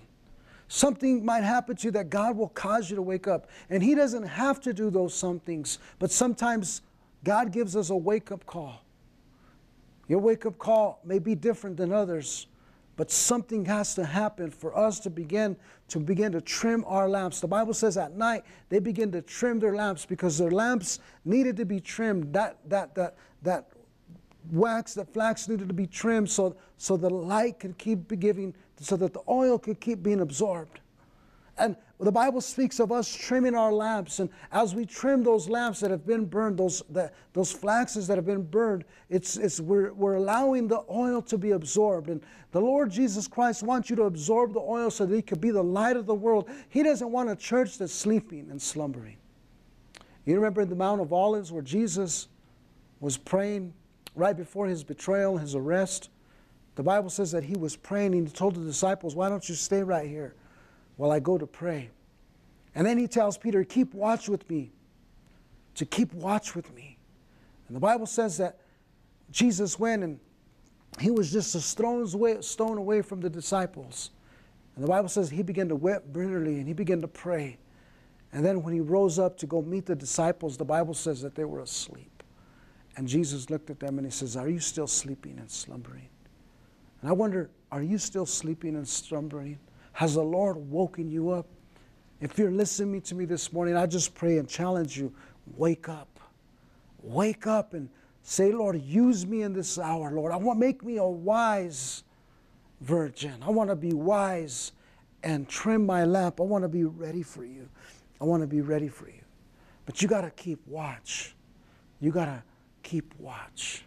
Something 0.68 1.24
might 1.24 1.42
happen 1.42 1.74
to 1.76 1.88
you 1.88 1.90
that 1.92 2.10
God 2.10 2.36
will 2.36 2.48
cause 2.50 2.90
you 2.90 2.96
to 2.96 3.02
wake 3.02 3.26
up. 3.26 3.48
And 3.70 3.82
He 3.82 3.94
doesn't 3.94 4.26
have 4.26 4.60
to 4.60 4.72
do 4.72 4.90
those 4.90 5.14
some 5.14 5.40
things, 5.40 5.78
but 5.98 6.10
sometimes 6.10 6.82
God 7.24 7.52
gives 7.52 7.76
us 7.76 7.90
a 7.90 7.96
wake 7.96 8.30
up 8.30 8.46
call. 8.46 8.82
Your 10.06 10.20
wake 10.20 10.46
up 10.46 10.58
call 10.58 11.00
may 11.04 11.18
be 11.18 11.34
different 11.34 11.76
than 11.76 11.92
others, 11.92 12.46
but 12.96 13.10
something 13.10 13.64
has 13.66 13.94
to 13.94 14.04
happen 14.04 14.50
for 14.50 14.76
us 14.76 15.00
to 15.00 15.10
begin 15.10 15.56
to 15.88 15.98
begin 15.98 16.30
to 16.32 16.40
trim 16.40 16.84
our 16.86 17.08
lamps. 17.08 17.40
The 17.40 17.48
Bible 17.48 17.74
says 17.74 17.96
at 17.96 18.16
night 18.16 18.44
they 18.68 18.78
begin 18.78 19.10
to 19.12 19.22
trim 19.22 19.58
their 19.58 19.74
lamps 19.74 20.06
because 20.06 20.38
their 20.38 20.50
lamps 20.52 21.00
needed 21.24 21.56
to 21.56 21.64
be 21.64 21.80
trimmed. 21.80 22.32
That 22.32 22.58
that 22.68 22.94
that 22.94 23.16
that 23.42 23.70
wax, 24.50 24.94
that 24.94 25.12
flax 25.12 25.48
needed 25.48 25.68
to 25.68 25.74
be 25.74 25.86
trimmed 25.86 26.30
so 26.30 26.56
so 26.76 26.96
the 26.96 27.10
light 27.10 27.60
could 27.60 27.76
keep 27.76 28.18
giving, 28.18 28.54
so 28.80 28.96
that 28.96 29.12
the 29.12 29.20
oil 29.28 29.58
could 29.58 29.80
keep 29.80 30.02
being 30.02 30.20
absorbed. 30.20 30.80
And 31.58 31.76
the 31.98 32.10
Bible 32.10 32.40
speaks 32.40 32.80
of 32.80 32.90
us 32.90 33.14
trimming 33.14 33.54
our 33.54 33.70
lamps, 33.70 34.20
and 34.20 34.30
as 34.50 34.74
we 34.74 34.86
trim 34.86 35.22
those 35.22 35.50
lamps 35.50 35.80
that 35.80 35.90
have 35.90 36.06
been 36.06 36.24
burned, 36.24 36.56
those, 36.56 36.82
the, 36.88 37.12
those 37.34 37.52
flaxes 37.52 38.06
that 38.06 38.16
have 38.16 38.24
been 38.24 38.42
burned, 38.42 38.84
it's, 39.10 39.36
it's, 39.36 39.60
we're, 39.60 39.92
we're 39.92 40.14
allowing 40.14 40.66
the 40.66 40.82
oil 40.90 41.20
to 41.20 41.36
be 41.36 41.50
absorbed. 41.50 42.08
And 42.08 42.22
the 42.52 42.60
Lord 42.60 42.90
Jesus 42.90 43.28
Christ 43.28 43.62
wants 43.62 43.90
you 43.90 43.96
to 43.96 44.04
absorb 44.04 44.54
the 44.54 44.60
oil 44.60 44.90
so 44.90 45.04
that 45.04 45.14
He 45.14 45.20
could 45.20 45.42
be 45.42 45.50
the 45.50 45.62
light 45.62 45.96
of 45.96 46.06
the 46.06 46.14
world. 46.14 46.48
He 46.70 46.82
doesn't 46.82 47.12
want 47.12 47.28
a 47.28 47.36
church 47.36 47.76
that's 47.76 47.92
sleeping 47.92 48.48
and 48.50 48.60
slumbering. 48.60 49.18
You 50.24 50.36
remember 50.36 50.62
in 50.62 50.70
the 50.70 50.76
Mount 50.76 51.02
of 51.02 51.12
Olives 51.12 51.52
where 51.52 51.62
Jesus 51.62 52.28
was 53.00 53.18
praying 53.18 53.74
right 54.14 54.36
before 54.36 54.66
His 54.66 54.84
betrayal, 54.84 55.36
His 55.36 55.54
arrest? 55.54 56.10
The 56.76 56.82
Bible 56.82 57.10
says 57.10 57.32
that 57.32 57.44
He 57.44 57.56
was 57.56 57.76
praying 57.76 58.14
and 58.14 58.28
He 58.28 58.32
told 58.32 58.54
the 58.54 58.64
disciples, 58.64 59.14
Why 59.14 59.28
don't 59.28 59.48
you 59.48 59.54
stay 59.54 59.82
right 59.82 60.08
here? 60.08 60.34
while 61.00 61.12
I 61.12 61.18
go 61.18 61.38
to 61.38 61.46
pray. 61.46 61.88
And 62.74 62.86
then 62.86 62.98
he 62.98 63.08
tells 63.08 63.38
Peter, 63.38 63.64
Keep 63.64 63.94
watch 63.94 64.28
with 64.28 64.48
me, 64.50 64.70
to 65.76 65.86
keep 65.86 66.12
watch 66.12 66.54
with 66.54 66.74
me. 66.74 66.98
And 67.66 67.74
the 67.74 67.80
Bible 67.80 68.04
says 68.04 68.36
that 68.36 68.58
Jesus 69.30 69.78
went 69.78 70.04
and 70.04 70.20
he 70.98 71.10
was 71.10 71.32
just 71.32 71.54
a 71.54 71.60
stone's 71.60 72.12
away, 72.12 72.42
stone 72.42 72.76
away 72.76 73.00
from 73.00 73.22
the 73.22 73.30
disciples. 73.30 74.10
And 74.74 74.84
the 74.84 74.88
Bible 74.88 75.08
says 75.08 75.30
he 75.30 75.42
began 75.42 75.70
to 75.70 75.74
weep 75.74 76.02
bitterly 76.12 76.58
and 76.58 76.68
he 76.68 76.74
began 76.74 77.00
to 77.00 77.08
pray. 77.08 77.56
And 78.34 78.44
then 78.44 78.62
when 78.62 78.74
he 78.74 78.80
rose 78.80 79.18
up 79.18 79.38
to 79.38 79.46
go 79.46 79.62
meet 79.62 79.86
the 79.86 79.96
disciples, 79.96 80.58
the 80.58 80.66
Bible 80.66 80.92
says 80.92 81.22
that 81.22 81.34
they 81.34 81.46
were 81.46 81.60
asleep. 81.60 82.09
And 82.96 83.06
Jesus 83.06 83.50
looked 83.50 83.70
at 83.70 83.80
them 83.80 83.98
and 83.98 84.06
he 84.06 84.10
says, 84.10 84.36
Are 84.36 84.48
you 84.48 84.58
still 84.58 84.86
sleeping 84.86 85.38
and 85.38 85.50
slumbering? 85.50 86.08
And 87.00 87.08
I 87.08 87.12
wonder, 87.12 87.50
are 87.72 87.82
you 87.82 87.98
still 87.98 88.26
sleeping 88.26 88.76
and 88.76 88.86
slumbering? 88.86 89.58
Has 89.92 90.14
the 90.14 90.22
Lord 90.22 90.56
woken 90.56 91.10
you 91.10 91.30
up? 91.30 91.46
If 92.20 92.38
you're 92.38 92.50
listening 92.50 93.00
to 93.02 93.14
me 93.14 93.24
this 93.24 93.52
morning, 93.52 93.76
I 93.76 93.86
just 93.86 94.14
pray 94.14 94.38
and 94.38 94.48
challenge 94.48 94.98
you 94.98 95.12
wake 95.56 95.88
up. 95.88 96.20
Wake 97.02 97.46
up 97.46 97.72
and 97.72 97.88
say, 98.22 98.52
Lord, 98.52 98.80
use 98.82 99.26
me 99.26 99.42
in 99.42 99.54
this 99.54 99.78
hour, 99.78 100.10
Lord. 100.10 100.32
I 100.32 100.36
want 100.36 100.58
to 100.58 100.66
make 100.66 100.84
me 100.84 100.98
a 100.98 101.04
wise 101.04 102.04
virgin. 102.80 103.34
I 103.42 103.50
want 103.50 103.70
to 103.70 103.76
be 103.76 103.92
wise 103.92 104.72
and 105.22 105.48
trim 105.48 105.86
my 105.86 106.04
lamp. 106.04 106.40
I 106.40 106.44
want 106.44 106.62
to 106.62 106.68
be 106.68 106.84
ready 106.84 107.22
for 107.22 107.44
you. 107.44 107.68
I 108.20 108.24
want 108.24 108.42
to 108.42 108.46
be 108.46 108.60
ready 108.60 108.88
for 108.88 109.06
you. 109.08 109.22
But 109.86 110.02
you 110.02 110.08
got 110.08 110.22
to 110.22 110.30
keep 110.30 110.60
watch. 110.66 111.34
You 112.00 112.10
got 112.12 112.26
to 112.26 112.42
keep 112.82 113.14
watch. 113.18 113.84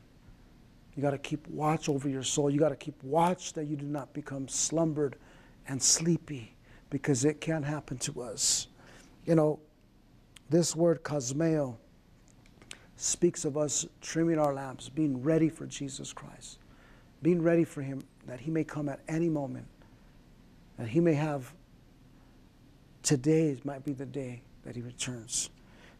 You 0.95 1.01
got 1.01 1.11
to 1.11 1.17
keep 1.17 1.47
watch 1.47 1.89
over 1.89 2.07
your 2.07 2.23
soul. 2.23 2.49
You 2.49 2.59
got 2.59 2.69
to 2.69 2.75
keep 2.75 3.01
watch 3.03 3.53
that 3.53 3.65
you 3.65 3.75
do 3.75 3.85
not 3.85 4.13
become 4.13 4.47
slumbered 4.47 5.15
and 5.67 5.81
sleepy 5.81 6.55
because 6.89 7.25
it 7.25 7.41
can 7.41 7.63
happen 7.63 7.97
to 7.97 8.21
us. 8.21 8.67
You 9.25 9.35
know, 9.35 9.59
this 10.49 10.75
word 10.75 11.03
cosmeo 11.03 11.77
speaks 12.95 13.43
of 13.45 13.57
us 13.57 13.85
trimming 14.01 14.37
our 14.37 14.53
lamps, 14.53 14.89
being 14.89 15.23
ready 15.23 15.49
for 15.49 15.65
Jesus 15.65 16.13
Christ, 16.13 16.59
being 17.21 17.41
ready 17.41 17.63
for 17.63 17.81
Him, 17.81 18.03
that 18.27 18.39
He 18.39 18.51
may 18.51 18.63
come 18.63 18.87
at 18.89 18.99
any 19.07 19.29
moment, 19.29 19.65
that 20.77 20.87
He 20.87 20.99
may 20.99 21.13
have 21.13 21.51
today 23.01 23.57
might 23.63 23.83
be 23.83 23.93
the 23.93 24.05
day 24.05 24.43
that 24.63 24.75
He 24.75 24.81
returns. 24.81 25.49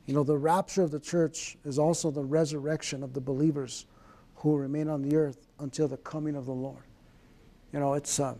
You 0.05 0.13
know, 0.13 0.23
the 0.23 0.37
rapture 0.37 0.81
of 0.81 0.91
the 0.91 0.99
church 0.99 1.57
is 1.63 1.79
also 1.79 2.11
the 2.11 2.23
resurrection 2.23 3.03
of 3.03 3.13
the 3.13 3.21
believers 3.21 3.85
who 4.35 4.57
remain 4.57 4.89
on 4.89 5.01
the 5.01 5.15
earth 5.15 5.47
until 5.59 5.87
the 5.87 5.97
coming 5.97 6.35
of 6.35 6.45
the 6.45 6.53
Lord. 6.53 6.83
You 7.71 7.79
know, 7.79 7.93
it's 7.93 8.19
uh, 8.19 8.35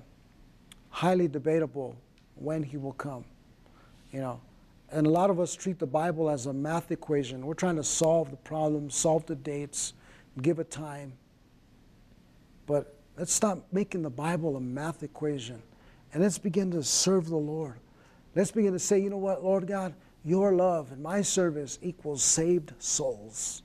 highly 0.90 1.28
debatable 1.28 1.96
when 2.36 2.64
He 2.64 2.78
will 2.78 2.94
come. 2.94 3.24
You 4.12 4.20
know, 4.20 4.42
and 4.92 5.08
a 5.08 5.10
lot 5.10 5.30
of 5.30 5.40
us 5.40 5.56
treat 5.56 5.80
the 5.80 5.88
Bible 5.88 6.30
as 6.30 6.46
a 6.46 6.54
math 6.54 6.92
equation. 6.92 7.46
We're 7.46 7.54
trying 7.54 7.78
to 7.78 7.84
solve 7.84 8.30
the 8.30 8.38
problem, 8.38 8.90
solve 8.90 9.26
the 9.26 9.36
dates, 9.36 9.94
give 10.42 10.60
a 10.60 10.64
time. 10.64 11.14
But 12.68 12.96
let's 13.18 13.34
stop 13.34 13.66
making 13.72 14.04
the 14.04 14.10
Bible 14.10 14.56
a 14.56 14.62
math 14.62 15.04
equation 15.04 15.62
and 16.14 16.22
let's 16.22 16.38
begin 16.38 16.72
to 16.72 16.84
serve 16.84 17.28
the 17.28 17.36
Lord. 17.36 17.80
Let's 18.36 18.52
begin 18.52 18.74
to 18.74 18.80
say, 18.80 19.00
you 19.00 19.10
know 19.10 19.18
what, 19.18 19.44
Lord 19.44 19.68
God, 19.68 19.94
your 20.24 20.54
love 20.54 20.92
and 20.92 21.02
my 21.02 21.22
service 21.22 21.80
equals 21.82 22.24
saved 22.24 22.74
souls. 22.80 23.64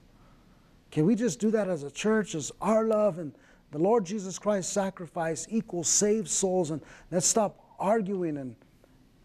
Can 0.91 1.07
we 1.07 1.15
just 1.15 1.39
do 1.39 1.51
that 1.51 1.69
as 1.69 1.83
a 1.83 1.91
church, 1.91 2.35
as 2.35 2.51
our 2.61 2.85
love 2.85 3.19
and 3.19 3.33
the 3.71 3.79
Lord 3.79 4.05
Jesus 4.05 4.39
Christ's 4.39 4.73
sacrifice 4.73 5.47
equals 5.51 5.89
saved 5.89 6.29
souls? 6.29 6.71
And 6.71 6.81
let's 7.11 7.27
stop 7.27 7.59
arguing 7.79 8.39
and 8.39 8.57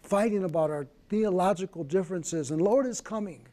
fighting 0.01 0.43
about 0.43 0.69
our 0.69 0.87
theological 1.09 1.83
differences. 1.83 2.51
And 2.51 2.61
Lord 2.61 2.85
is 2.85 3.01
coming. 3.01 3.47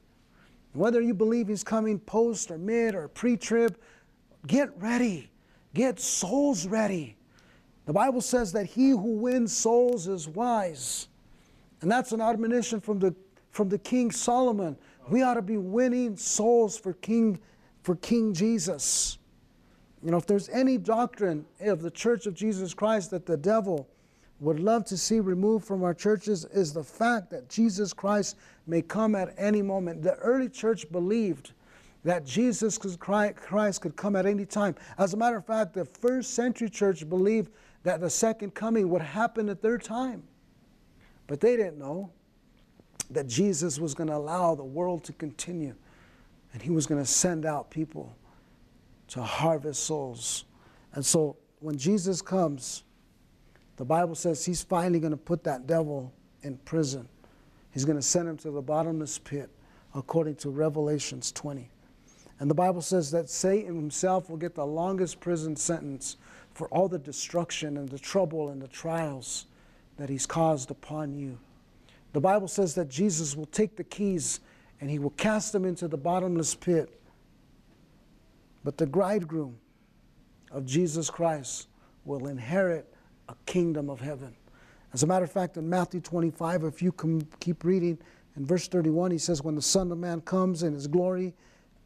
Whether 0.73 1.01
you 1.01 1.15
believe 1.15 1.49
He's 1.49 1.65
coming 1.65 1.99
post 1.99 2.51
or 2.51 2.59
mid 2.59 2.95
or 2.95 3.09
pre 3.09 3.37
trib, 3.37 3.77
get 4.47 4.71
ready. 4.81 5.31
Get 5.75 6.01
souls 6.01 6.67
ready. 6.67 7.17
The 7.87 7.93
Bible 7.93 8.21
says 8.21 8.53
that 8.53 8.67
he 8.67 8.91
who 8.91 9.17
wins 9.17 9.57
souls 9.57 10.07
is 10.07 10.29
wise. 10.29 11.09
And 11.81 11.91
that's 11.91 12.13
an 12.13 12.21
admonition 12.21 12.81
from 12.81 12.99
the, 12.99 13.15
from 13.51 13.69
the 13.69 13.79
King 13.79 14.11
Solomon. 14.11 14.77
We 15.09 15.23
ought 15.23 15.35
to 15.35 15.43
be 15.43 15.57
winning 15.57 16.17
souls 16.17 16.79
for 16.79 16.93
King, 16.95 17.39
for 17.83 17.97
King 17.97 18.33
Jesus. 18.33 19.19
You 20.03 20.11
know, 20.11 20.17
if 20.17 20.27
there's 20.27 20.49
any 20.49 20.79
doctrine 20.79 21.45
of 21.61 21.83
the 21.83 21.91
Church 21.91 22.27
of 22.27 22.35
Jesus 22.35 22.73
Christ 22.73 23.11
that 23.11 23.27
the 23.27 23.37
devil 23.37 23.89
would 24.41 24.59
love 24.59 24.85
to 24.87 24.97
see 24.97 25.21
removed 25.21 25.67
from 25.67 25.83
our 25.83 25.93
churches 25.93 26.47
is 26.47 26.73
the 26.73 26.83
fact 26.83 27.29
that 27.31 27.49
Jesus 27.51 27.93
Christ 27.93 28.37
may 28.67 28.81
come 28.81 29.15
at 29.15 29.35
any 29.37 29.61
moment. 29.61 30.03
The 30.03 30.15
early 30.15 30.49
church 30.49 30.91
believed 30.91 31.53
that 32.05 32.25
Jesus 32.25 32.79
Christ 32.79 33.81
could 33.83 33.97
come 33.97 34.17
at 34.17 34.25
any 34.25 34.47
time. 34.47 34.75
As 34.97 35.13
a 35.13 35.19
matter 35.19 35.37
of 35.37 35.45
fact, 35.45 35.75
the 35.75 35.85
first 35.85 36.33
century 36.33 36.71
church 36.71 37.07
believed 37.07 37.53
that 37.83 38.01
the 38.01 38.09
second 38.09 38.55
coming 38.55 38.89
would 38.89 39.03
happen 39.03 39.51
at 39.51 39.61
their 39.61 39.77
time. 39.77 40.23
But 41.27 41.41
they 41.41 41.57
didn't 41.57 41.79
know 41.79 42.11
that 43.11 43.27
Jesus 43.27 43.79
was 43.79 43.95
going 43.95 44.09
to 44.09 44.17
allow 44.17 44.55
the 44.55 44.65
world 44.65 45.05
to 45.05 45.13
continue 45.13 45.75
and 46.53 46.63
he 46.63 46.71
was 46.71 46.87
going 46.87 47.01
to 47.01 47.07
send 47.07 47.47
out 47.47 47.71
people 47.71 48.15
to 49.09 49.23
harvest 49.23 49.85
souls. 49.85 50.45
And 50.95 51.05
so 51.05 51.37
when 51.61 51.77
Jesus 51.77 52.23
comes, 52.23 52.85
the 53.77 53.85
Bible 53.85 54.15
says 54.15 54.45
he's 54.45 54.63
finally 54.63 55.01
going 55.01 55.13
to 55.13 55.17
put 55.17 55.45
that 55.45 55.67
devil 55.67 56.13
in 56.43 56.57
prison. 56.59 57.09
He's 57.73 57.85
going 57.85 57.99
to 57.99 58.03
send 58.03 58.29
him 58.29 58.37
to 58.39 58.51
the 58.51 58.63
bottomless 58.63 59.19
pit, 59.19 59.51
according 59.95 60.37
to 60.37 60.51
Revelations 60.51 61.31
20. 61.33 61.71
And 62.41 62.51
the 62.51 62.55
Bible 62.55 62.81
says 62.81 63.11
that 63.11 63.29
Satan 63.29 63.77
himself 63.77 64.31
will 64.31 64.37
get 64.37 64.55
the 64.55 64.67
longest 64.67 65.21
prison 65.21 65.55
sentence 65.55 66.17
for 66.53 66.69
all 66.69 66.89
the 66.89 66.99
destruction 66.99 67.77
and 67.77 67.89
the 67.89 67.99
trouble 67.99 68.49
and 68.49 68.61
the 68.61 68.69
trials 68.69 69.47
that 69.99 70.09
he's 70.09 70.27
caused 70.27 70.71
upon 70.71 71.15
you. 71.15 71.39
The 72.13 72.21
Bible 72.21 72.49
says 72.49 72.75
that 72.75 72.89
Jesus 72.89 73.37
will 73.37 73.47
take 73.47 73.77
the 73.77 73.85
keys 73.85 74.41
and 74.81 74.91
he 74.91 74.99
will 74.99 75.11
cast 75.11 75.53
them 75.53 75.65
into 75.65 75.89
the 75.89 75.97
bottomless 75.97 76.55
pit. 76.55 77.01
But 78.65 78.79
the 78.79 78.87
bridegroom 78.87 79.59
of 80.51 80.67
Jesus 80.67 81.11
Christ 81.11 81.69
will 82.05 82.27
inherit 82.27 82.93
a 83.29 83.35
kingdom 83.47 83.89
of 83.89 84.01
heaven. 84.01 84.35
As 84.93 85.03
a 85.03 85.07
matter 85.07 85.25
of 85.25 85.31
fact, 85.31 85.57
in 85.57 85.69
Matthew 85.69 86.01
25, 86.01 86.65
if 86.65 86.83
you 86.83 86.93
keep 87.39 87.65
reading, 87.65 87.99
in 88.37 88.45
verse 88.45 88.69
31, 88.69 89.11
he 89.13 89.19
says, 89.19 89.43
When 89.43 89.55
the 89.55 89.63
Son 89.63 89.91
of 89.93 89.99
Man 89.99 90.21
comes 90.23 90.63
in 90.63 90.73
his 90.73 90.87
glory 90.87 91.35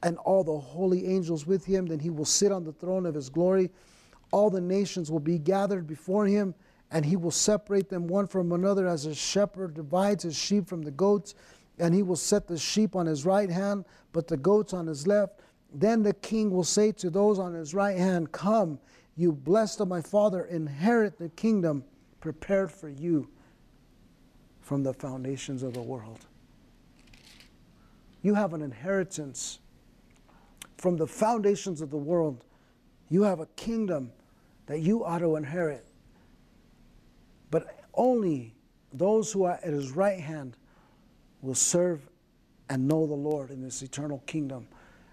and 0.03 0.17
all 0.19 0.45
the 0.45 0.59
holy 0.59 1.07
angels 1.07 1.47
with 1.47 1.65
him, 1.65 1.87
then 1.87 1.99
he 1.99 2.11
will 2.11 2.25
sit 2.25 2.53
on 2.53 2.65
the 2.65 2.73
throne 2.73 3.07
of 3.07 3.15
his 3.15 3.29
glory. 3.29 3.71
All 4.31 4.51
the 4.51 4.61
nations 4.61 5.11
will 5.11 5.21
be 5.21 5.39
gathered 5.39 5.87
before 5.87 6.27
him, 6.27 6.55
and 6.95 7.05
he 7.05 7.17
will 7.17 7.33
separate 7.33 7.89
them 7.89 8.07
one 8.07 8.29
from 8.29 8.53
another 8.53 8.87
as 8.87 9.05
a 9.05 9.15
shepherd 9.15 9.75
divides 9.75 10.23
his 10.23 10.37
sheep 10.37 10.69
from 10.69 10.83
the 10.83 10.93
goats. 10.93 11.35
And 11.81 11.93
he 11.93 12.05
will 12.05 12.15
set 12.15 12.47
the 12.47 12.57
sheep 12.57 12.95
on 12.95 13.07
his 13.07 13.27
right 13.27 13.51
hand, 13.51 13.85
but 14.13 14.29
the 14.29 14.37
goats 14.37 14.73
on 14.73 14.87
his 14.87 15.05
left. 15.05 15.41
Then 15.73 16.05
the 16.05 16.15
king 16.15 16.53
will 16.53 16.63
say 16.63 16.93
to 16.93 17.11
those 17.11 17.41
on 17.41 17.53
his 17.53 17.75
right 17.75 17.99
hand, 17.99 18.31
Come 18.31 18.79
you 19.17 19.33
blessed 19.33 19.81
of 19.81 19.89
my 19.89 20.01
Father, 20.01 20.45
inherit 20.45 21.19
the 21.19 21.31
kingdom 21.31 21.83
prepared 22.21 22.71
for 22.71 22.89
you 22.89 23.29
from 24.61 24.85
the 24.85 24.95
foundations 24.95 25.65
of 25.65 25.75
the 25.75 25.83
world. 25.83 26.27
You 28.23 28.35
have 28.35 28.55
an 28.55 28.63
inheritance 28.63 29.59
from 30.79 30.97
the 30.97 31.09
foundations 31.09 31.81
of 31.81 31.91
the 31.91 31.97
world. 31.97 32.45
You 33.11 33.23
have 33.23 33.41
a 33.41 33.47
kingdom 33.57 34.13
that 34.67 34.79
you 34.79 35.05
ought 35.05 35.19
to 35.19 35.35
inherit. 35.35 35.85
But 37.55 37.79
only 37.95 38.53
those 38.93 39.31
who 39.31 39.45
are 39.45 39.61
at 39.63 39.73
his 39.73 39.93
right 39.93 40.19
hand 40.19 40.57
will 41.41 41.55
serve 41.55 42.01
and 42.69 42.89
know 42.89 43.07
the 43.07 43.15
Lord 43.15 43.51
in 43.51 43.63
this 43.63 43.81
eternal 43.83 44.25
kingdom. 44.27 44.67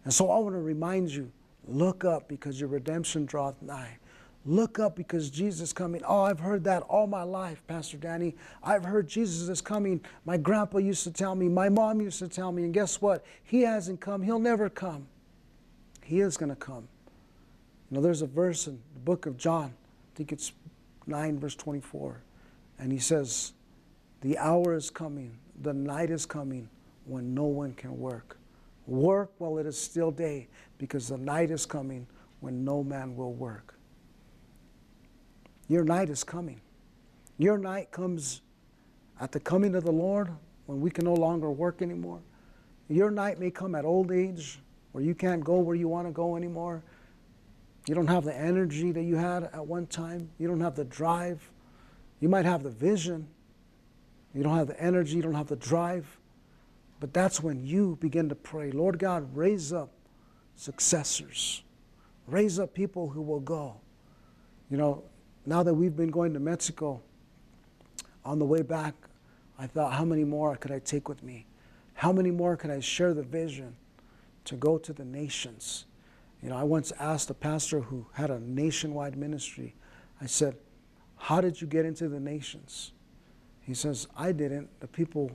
And 0.05 0.11
so 0.11 0.31
I 0.31 0.39
want 0.39 0.55
to 0.55 0.61
remind 0.61 1.11
you 1.11 1.31
Look 1.67 2.03
up 2.03 2.27
because 2.27 2.59
your 2.59 2.69
redemption 2.69 3.25
draweth 3.25 3.61
nigh. 3.61 3.97
Look 4.45 4.79
up 4.79 4.95
because 4.95 5.29
Jesus 5.29 5.61
is 5.61 5.73
coming. 5.73 6.01
Oh, 6.03 6.23
I've 6.23 6.39
heard 6.39 6.63
that 6.63 6.81
all 6.83 7.05
my 7.05 7.21
life, 7.21 7.61
Pastor 7.67 7.97
Danny. 7.97 8.35
I've 8.63 8.83
heard 8.83 9.07
Jesus 9.07 9.47
is 9.47 9.61
coming. 9.61 10.01
My 10.25 10.37
grandpa 10.37 10.79
used 10.79 11.03
to 11.03 11.11
tell 11.11 11.35
me, 11.35 11.47
my 11.47 11.69
mom 11.69 12.01
used 12.01 12.17
to 12.19 12.27
tell 12.27 12.51
me, 12.51 12.63
and 12.63 12.73
guess 12.73 12.99
what? 12.99 13.23
He 13.43 13.61
hasn't 13.61 14.01
come. 14.01 14.23
He'll 14.23 14.39
never 14.39 14.67
come. 14.69 15.07
He 16.03 16.21
is 16.21 16.37
going 16.37 16.49
to 16.49 16.55
come. 16.55 16.87
You 17.89 17.97
know, 17.97 18.01
there's 18.01 18.23
a 18.23 18.27
verse 18.27 18.65
in 18.65 18.81
the 18.95 18.99
book 19.01 19.27
of 19.27 19.37
John, 19.37 19.73
I 20.13 20.17
think 20.17 20.31
it's 20.31 20.53
9, 21.05 21.39
verse 21.39 21.55
24, 21.55 22.21
and 22.81 22.91
he 22.91 22.97
says, 22.97 23.53
The 24.21 24.37
hour 24.39 24.73
is 24.75 24.89
coming, 24.89 25.37
the 25.61 25.73
night 25.73 26.09
is 26.09 26.25
coming 26.25 26.67
when 27.05 27.33
no 27.33 27.45
one 27.45 27.73
can 27.73 27.97
work. 27.97 28.37
Work 28.87 29.31
while 29.37 29.59
it 29.59 29.67
is 29.67 29.79
still 29.79 30.11
day, 30.11 30.47
because 30.79 31.07
the 31.07 31.17
night 31.17 31.51
is 31.51 31.65
coming 31.65 32.07
when 32.39 32.65
no 32.65 32.83
man 32.83 33.15
will 33.15 33.33
work. 33.33 33.75
Your 35.67 35.83
night 35.83 36.09
is 36.09 36.23
coming. 36.23 36.59
Your 37.37 37.57
night 37.57 37.91
comes 37.91 38.41
at 39.19 39.31
the 39.31 39.39
coming 39.39 39.75
of 39.75 39.83
the 39.83 39.91
Lord 39.91 40.29
when 40.65 40.81
we 40.81 40.89
can 40.89 41.05
no 41.05 41.13
longer 41.13 41.51
work 41.51 41.83
anymore. 41.83 42.19
Your 42.89 43.11
night 43.11 43.39
may 43.39 43.51
come 43.51 43.75
at 43.75 43.85
old 43.85 44.11
age 44.11 44.59
where 44.91 45.03
you 45.03 45.13
can't 45.13 45.43
go 45.43 45.59
where 45.59 45.75
you 45.75 45.87
want 45.87 46.07
to 46.07 46.11
go 46.11 46.35
anymore. 46.35 46.83
You 47.87 47.93
don't 47.93 48.07
have 48.07 48.23
the 48.23 48.35
energy 48.35 48.91
that 48.91 49.03
you 49.03 49.15
had 49.15 49.43
at 49.43 49.65
one 49.65 49.85
time. 49.85 50.29
You 50.39 50.47
don't 50.47 50.59
have 50.59 50.75
the 50.75 50.83
drive. 50.85 51.51
You 52.21 52.29
might 52.29 52.45
have 52.45 52.63
the 52.63 52.69
vision. 52.69 53.27
You 54.33 54.43
don't 54.43 54.55
have 54.55 54.67
the 54.67 54.81
energy. 54.81 55.17
You 55.17 55.23
don't 55.23 55.33
have 55.33 55.47
the 55.47 55.57
drive. 55.57 56.17
But 57.01 57.13
that's 57.13 57.43
when 57.43 57.65
you 57.65 57.97
begin 57.99 58.29
to 58.29 58.35
pray, 58.35 58.71
Lord 58.71 58.99
God, 58.99 59.35
raise 59.35 59.73
up 59.73 59.91
successors. 60.55 61.63
Raise 62.27 62.59
up 62.59 62.73
people 62.73 63.09
who 63.09 63.21
will 63.21 63.39
go. 63.39 63.75
You 64.69 64.77
know, 64.77 65.03
now 65.45 65.63
that 65.63 65.73
we've 65.73 65.95
been 65.95 66.11
going 66.11 66.33
to 66.33 66.39
Mexico, 66.39 67.01
on 68.23 68.39
the 68.39 68.45
way 68.45 68.61
back, 68.61 68.93
I 69.57 69.67
thought, 69.67 69.93
how 69.93 70.05
many 70.05 70.23
more 70.23 70.55
could 70.55 70.71
I 70.71 70.79
take 70.79 71.09
with 71.09 71.23
me? 71.23 71.45
How 71.95 72.11
many 72.11 72.31
more 72.31 72.55
could 72.55 72.69
I 72.69 72.79
share 72.79 73.13
the 73.13 73.23
vision 73.23 73.75
to 74.45 74.55
go 74.55 74.77
to 74.77 74.93
the 74.93 75.03
nations? 75.03 75.85
You 76.41 76.49
know, 76.49 76.57
I 76.57 76.63
once 76.63 76.91
asked 76.99 77.29
a 77.29 77.33
pastor 77.33 77.79
who 77.79 78.05
had 78.13 78.31
a 78.31 78.39
nationwide 78.39 79.17
ministry, 79.17 79.75
I 80.19 80.27
said, 80.27 80.55
How 81.21 81.39
did 81.39 81.61
you 81.61 81.67
get 81.67 81.85
into 81.85 82.09
the 82.09 82.19
nations? 82.19 82.93
He 83.61 83.75
says, 83.75 84.07
I 84.17 84.31
didn't. 84.31 84.67
The 84.79 84.87
people 84.87 85.31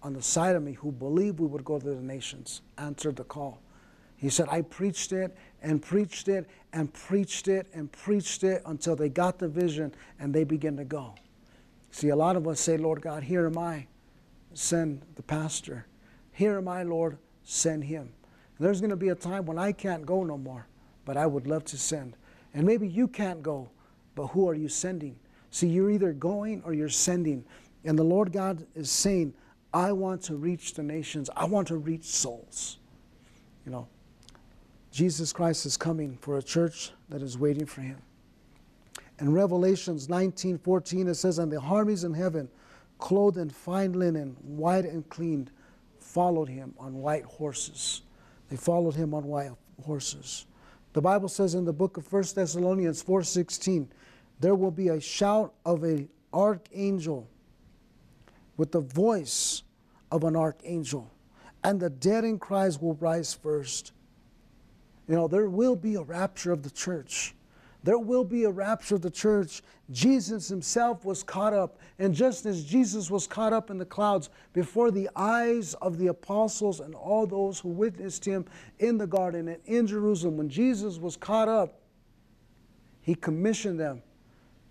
on 0.00 0.12
the 0.12 0.22
side 0.22 0.54
of 0.54 0.62
me 0.62 0.74
who 0.74 0.92
believed 0.92 1.40
we 1.40 1.46
would 1.46 1.64
go 1.64 1.80
to 1.80 1.84
the 1.84 1.96
nations 1.96 2.62
answered 2.78 3.16
the 3.16 3.24
call. 3.24 3.60
He 4.16 4.28
said, 4.28 4.46
I 4.48 4.62
preached 4.62 5.12
it 5.12 5.36
and 5.60 5.82
preached 5.82 6.28
it 6.28 6.48
and 6.72 6.90
preached 6.94 7.48
it 7.48 7.66
and 7.74 7.90
preached 7.90 8.44
it 8.44 8.62
until 8.64 8.94
they 8.94 9.08
got 9.08 9.40
the 9.40 9.48
vision 9.48 9.92
and 10.20 10.32
they 10.32 10.44
began 10.44 10.76
to 10.76 10.84
go. 10.84 11.16
See, 11.90 12.10
a 12.10 12.16
lot 12.16 12.36
of 12.36 12.46
us 12.46 12.60
say, 12.60 12.76
Lord 12.76 13.02
God, 13.02 13.24
here 13.24 13.44
am 13.46 13.58
I, 13.58 13.88
send 14.52 15.02
the 15.16 15.22
pastor. 15.24 15.86
Here 16.30 16.56
am 16.58 16.68
I, 16.68 16.84
Lord, 16.84 17.18
send 17.42 17.82
him. 17.82 18.12
And 18.56 18.66
there's 18.66 18.80
going 18.80 18.90
to 18.90 18.96
be 18.96 19.08
a 19.08 19.16
time 19.16 19.46
when 19.46 19.58
I 19.58 19.72
can't 19.72 20.06
go 20.06 20.22
no 20.22 20.38
more, 20.38 20.68
but 21.04 21.16
I 21.16 21.26
would 21.26 21.48
love 21.48 21.64
to 21.66 21.76
send. 21.76 22.16
And 22.54 22.64
maybe 22.64 22.86
you 22.86 23.08
can't 23.08 23.42
go, 23.42 23.68
but 24.14 24.28
who 24.28 24.48
are 24.48 24.54
you 24.54 24.68
sending? 24.68 25.16
See, 25.54 25.68
you're 25.68 25.92
either 25.92 26.12
going 26.12 26.64
or 26.64 26.74
you're 26.74 26.88
sending. 26.88 27.44
And 27.84 27.96
the 27.96 28.02
Lord 28.02 28.32
God 28.32 28.66
is 28.74 28.90
saying, 28.90 29.34
I 29.72 29.92
want 29.92 30.20
to 30.22 30.34
reach 30.34 30.74
the 30.74 30.82
nations, 30.82 31.30
I 31.36 31.44
want 31.44 31.68
to 31.68 31.76
reach 31.76 32.06
souls. 32.06 32.78
You 33.64 33.70
know, 33.70 33.86
Jesus 34.90 35.32
Christ 35.32 35.64
is 35.64 35.76
coming 35.76 36.18
for 36.20 36.38
a 36.38 36.42
church 36.42 36.90
that 37.08 37.22
is 37.22 37.38
waiting 37.38 37.66
for 37.66 37.82
him. 37.82 37.98
In 39.20 39.32
Revelations 39.32 40.08
19 40.08 40.58
14, 40.58 41.06
it 41.06 41.14
says, 41.14 41.38
And 41.38 41.52
the 41.52 41.60
armies 41.60 42.02
in 42.02 42.14
heaven, 42.14 42.48
clothed 42.98 43.38
in 43.38 43.48
fine 43.48 43.92
linen, 43.92 44.36
white 44.42 44.86
and 44.86 45.08
clean, 45.08 45.48
followed 46.00 46.48
him 46.48 46.74
on 46.80 46.94
white 46.94 47.24
horses. 47.24 48.02
They 48.48 48.56
followed 48.56 48.96
him 48.96 49.14
on 49.14 49.22
white 49.22 49.52
horses. 49.84 50.46
The 50.94 51.00
Bible 51.00 51.28
says 51.28 51.54
in 51.54 51.64
the 51.64 51.72
book 51.72 51.96
of 51.96 52.12
1 52.12 52.34
Thessalonians 52.34 53.04
4:16, 53.04 53.86
there 54.40 54.54
will 54.54 54.70
be 54.70 54.88
a 54.88 55.00
shout 55.00 55.54
of 55.64 55.84
an 55.84 56.08
archangel 56.32 57.28
with 58.56 58.72
the 58.72 58.80
voice 58.80 59.62
of 60.10 60.24
an 60.24 60.36
archangel, 60.36 61.10
and 61.62 61.80
the 61.80 61.90
dead 61.90 62.24
in 62.24 62.38
Christ 62.38 62.82
will 62.82 62.94
rise 62.94 63.34
first. 63.34 63.92
You 65.08 65.14
know, 65.14 65.28
there 65.28 65.48
will 65.48 65.76
be 65.76 65.96
a 65.96 66.02
rapture 66.02 66.52
of 66.52 66.62
the 66.62 66.70
church. 66.70 67.34
There 67.82 67.98
will 67.98 68.24
be 68.24 68.44
a 68.44 68.50
rapture 68.50 68.94
of 68.94 69.02
the 69.02 69.10
church. 69.10 69.62
Jesus 69.90 70.48
himself 70.48 71.04
was 71.04 71.22
caught 71.22 71.52
up. 71.52 71.78
And 71.98 72.14
just 72.14 72.46
as 72.46 72.64
Jesus 72.64 73.10
was 73.10 73.26
caught 73.26 73.52
up 73.52 73.68
in 73.68 73.76
the 73.76 73.84
clouds 73.84 74.30
before 74.54 74.90
the 74.90 75.10
eyes 75.14 75.74
of 75.74 75.98
the 75.98 76.06
apostles 76.06 76.80
and 76.80 76.94
all 76.94 77.26
those 77.26 77.60
who 77.60 77.68
witnessed 77.68 78.24
him 78.24 78.46
in 78.78 78.96
the 78.96 79.06
garden 79.06 79.48
and 79.48 79.60
in 79.66 79.86
Jerusalem, 79.86 80.38
when 80.38 80.48
Jesus 80.48 80.96
was 80.96 81.14
caught 81.14 81.48
up, 81.48 81.82
he 83.02 83.14
commissioned 83.14 83.78
them 83.78 84.02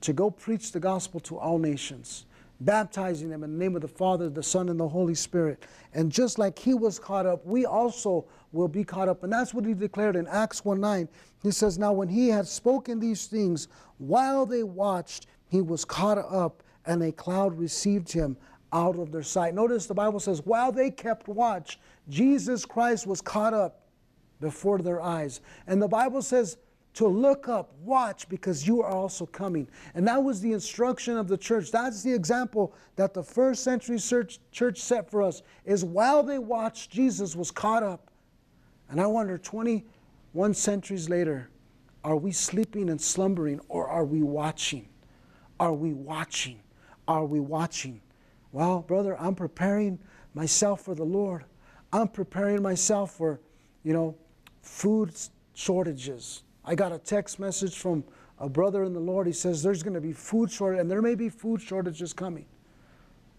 to 0.03 0.13
go 0.13 0.29
preach 0.29 0.71
the 0.71 0.79
gospel 0.79 1.19
to 1.21 1.37
all 1.37 1.57
nations 1.57 2.25
baptizing 2.65 3.29
them 3.29 3.43
in 3.43 3.51
the 3.51 3.57
name 3.57 3.75
of 3.75 3.81
the 3.81 3.87
Father, 3.87 4.29
the 4.29 4.43
Son, 4.43 4.69
and 4.69 4.79
the 4.79 4.87
Holy 4.87 5.15
Spirit. 5.15 5.63
And 5.93 6.11
just 6.11 6.39
like 6.39 6.57
he 6.57 6.73
was 6.73 6.99
caught 6.99 7.25
up, 7.25 7.45
we 7.45 7.65
also 7.65 8.25
will 8.51 8.67
be 8.67 8.83
caught 8.83 9.09
up. 9.09 9.23
And 9.23 9.33
that's 9.33 9.53
what 9.53 9.65
he 9.65 9.73
declared 9.73 10.15
in 10.15 10.27
Acts 10.27 10.63
1 10.63 10.79
9. 10.79 11.09
He 11.41 11.51
says, 11.51 11.77
Now 11.77 11.93
when 11.93 12.07
he 12.07 12.29
had 12.29 12.47
spoken 12.47 12.99
these 12.99 13.27
things, 13.27 13.67
while 13.97 14.45
they 14.45 14.63
watched, 14.63 15.27
he 15.47 15.61
was 15.61 15.85
caught 15.85 16.17
up, 16.17 16.63
and 16.85 17.03
a 17.03 17.11
cloud 17.11 17.57
received 17.57 18.11
him 18.11 18.37
out 18.71 18.97
of 18.97 19.11
their 19.11 19.23
sight. 19.23 19.53
Notice 19.53 19.85
the 19.85 19.93
Bible 19.93 20.19
says, 20.19 20.41
while 20.45 20.71
they 20.71 20.89
kept 20.89 21.27
watch, 21.27 21.79
Jesus 22.09 22.65
Christ 22.65 23.05
was 23.05 23.21
caught 23.21 23.53
up 23.53 23.81
before 24.41 24.79
their 24.79 24.99
eyes. 24.99 25.41
And 25.67 25.79
the 25.79 25.87
Bible 25.87 26.23
says, 26.23 26.57
to 26.93 27.07
look 27.07 27.47
up, 27.47 27.73
watch, 27.83 28.29
because 28.29 28.67
you 28.67 28.81
are 28.81 28.89
also 28.89 29.25
coming. 29.25 29.67
And 29.95 30.07
that 30.07 30.23
was 30.23 30.41
the 30.41 30.53
instruction 30.53 31.17
of 31.17 31.27
the 31.27 31.37
church. 31.37 31.71
That's 31.71 32.03
the 32.03 32.13
example 32.13 32.73
that 32.95 33.13
the 33.13 33.23
first 33.23 33.63
century 33.63 33.97
church, 33.97 34.39
church 34.51 34.79
set 34.79 35.09
for 35.09 35.23
us, 35.23 35.41
is 35.65 35.83
while 35.83 36.21
they 36.21 36.37
watched, 36.37 36.91
Jesus 36.91 37.35
was 37.35 37.49
caught 37.49 37.83
up. 37.83 38.11
And 38.89 39.01
I 39.01 39.07
wonder, 39.07 39.37
21 39.37 40.53
centuries 40.53 41.09
later, 41.09 41.49
are 42.03 42.17
we 42.17 42.31
sleeping 42.31 42.89
and 42.89 43.01
slumbering, 43.01 43.59
or 43.69 43.87
are 43.87 44.05
we 44.05 44.21
watching? 44.21 44.87
Are 45.59 45.73
we 45.73 45.93
watching? 45.93 46.59
Are 47.07 47.25
we 47.25 47.39
watching? 47.39 48.01
Well, 48.51 48.81
brother, 48.81 49.19
I'm 49.19 49.35
preparing 49.35 49.97
myself 50.35 50.81
for 50.81 50.93
the 50.93 51.03
Lord. 51.03 51.45
I'm 51.91 52.07
preparing 52.07 52.61
myself 52.61 53.11
for, 53.11 53.39
you 53.83 53.93
know, 53.93 54.15
food 54.61 55.13
shortages 55.53 56.43
I 56.65 56.75
got 56.75 56.91
a 56.91 56.97
text 56.97 57.39
message 57.39 57.77
from 57.77 58.03
a 58.39 58.49
brother 58.49 58.83
in 58.83 58.93
the 58.93 58.99
Lord. 58.99 59.27
He 59.27 59.33
says 59.33 59.61
there's 59.61 59.83
going 59.83 59.93
to 59.93 60.01
be 60.01 60.13
food 60.13 60.51
shortage, 60.51 60.79
and 60.79 60.89
there 60.89 61.01
may 61.01 61.15
be 61.15 61.29
food 61.29 61.61
shortages 61.61 62.13
coming. 62.13 62.45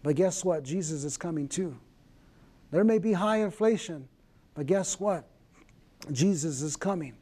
But 0.03 0.15
guess 0.15 0.45
what? 0.45 0.63
Jesus 0.63 1.03
is 1.03 1.17
coming 1.17 1.47
too. 1.47 1.75
There 2.71 2.83
may 2.83 2.99
be 2.99 3.13
high 3.13 3.37
inflation, 3.37 4.07
but 4.53 4.67
guess 4.67 4.99
what? 4.99 5.27
Jesus 6.11 6.61
is 6.61 6.75
coming. 6.75 7.15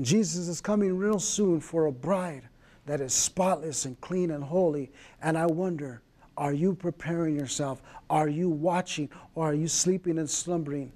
Jesus 0.00 0.48
is 0.48 0.60
coming 0.60 0.96
real 0.96 1.18
soon 1.18 1.60
for 1.60 1.86
a 1.86 1.92
bride 1.92 2.48
that 2.86 3.00
is 3.00 3.12
spotless 3.12 3.84
and 3.84 4.00
clean 4.00 4.30
and 4.30 4.42
holy. 4.42 4.90
And 5.22 5.36
I 5.38 5.46
wonder, 5.46 6.02
are 6.36 6.52
you 6.52 6.74
preparing 6.74 7.36
yourself? 7.36 7.82
Are 8.10 8.28
you 8.28 8.48
watching? 8.48 9.08
Or 9.34 9.50
are 9.50 9.54
you 9.54 9.68
sleeping 9.68 10.18
and 10.18 10.28
slumbering? 10.28 10.92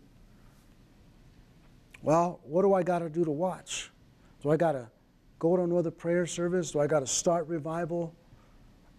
Well, 2.03 2.41
what 2.45 2.63
do 2.63 2.75
I 2.75 2.83
got 2.83 3.01
to 3.01 3.09
do 3.09 3.25
to 3.25 3.31
watch? 3.31 3.91
Do 4.43 4.51
I 4.51 4.57
got 4.57 4.73
to 4.73 4.89
go 5.39 5.57
to 5.57 5.63
another 5.63 5.91
prayer 5.91 6.27
service? 6.27 6.71
Do 6.71 6.81
I 6.81 6.87
got 6.87 7.01
to 7.01 7.07
start 7.07 7.47
revival? 7.49 8.15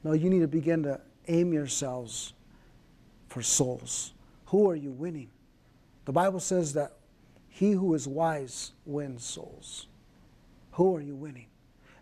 No, 0.04 0.14
you 0.14 0.30
need 0.30 0.40
to 0.40 0.48
begin 0.48 0.84
to 0.84 1.00
aim 1.28 1.54
yourselves 1.54 2.34
for 3.28 3.42
souls. 3.42 4.14
Who 4.48 4.70
are 4.70 4.76
you 4.76 4.92
winning? 4.92 5.30
The 6.06 6.12
Bible 6.12 6.40
says 6.40 6.74
that 6.74 6.94
he 7.48 7.72
who 7.72 7.94
is 7.94 8.08
wise 8.08 8.72
wins 8.86 9.24
souls. 9.24 9.88
Who 10.72 10.96
are 10.96 11.02
you 11.02 11.16
winning? 11.16 11.48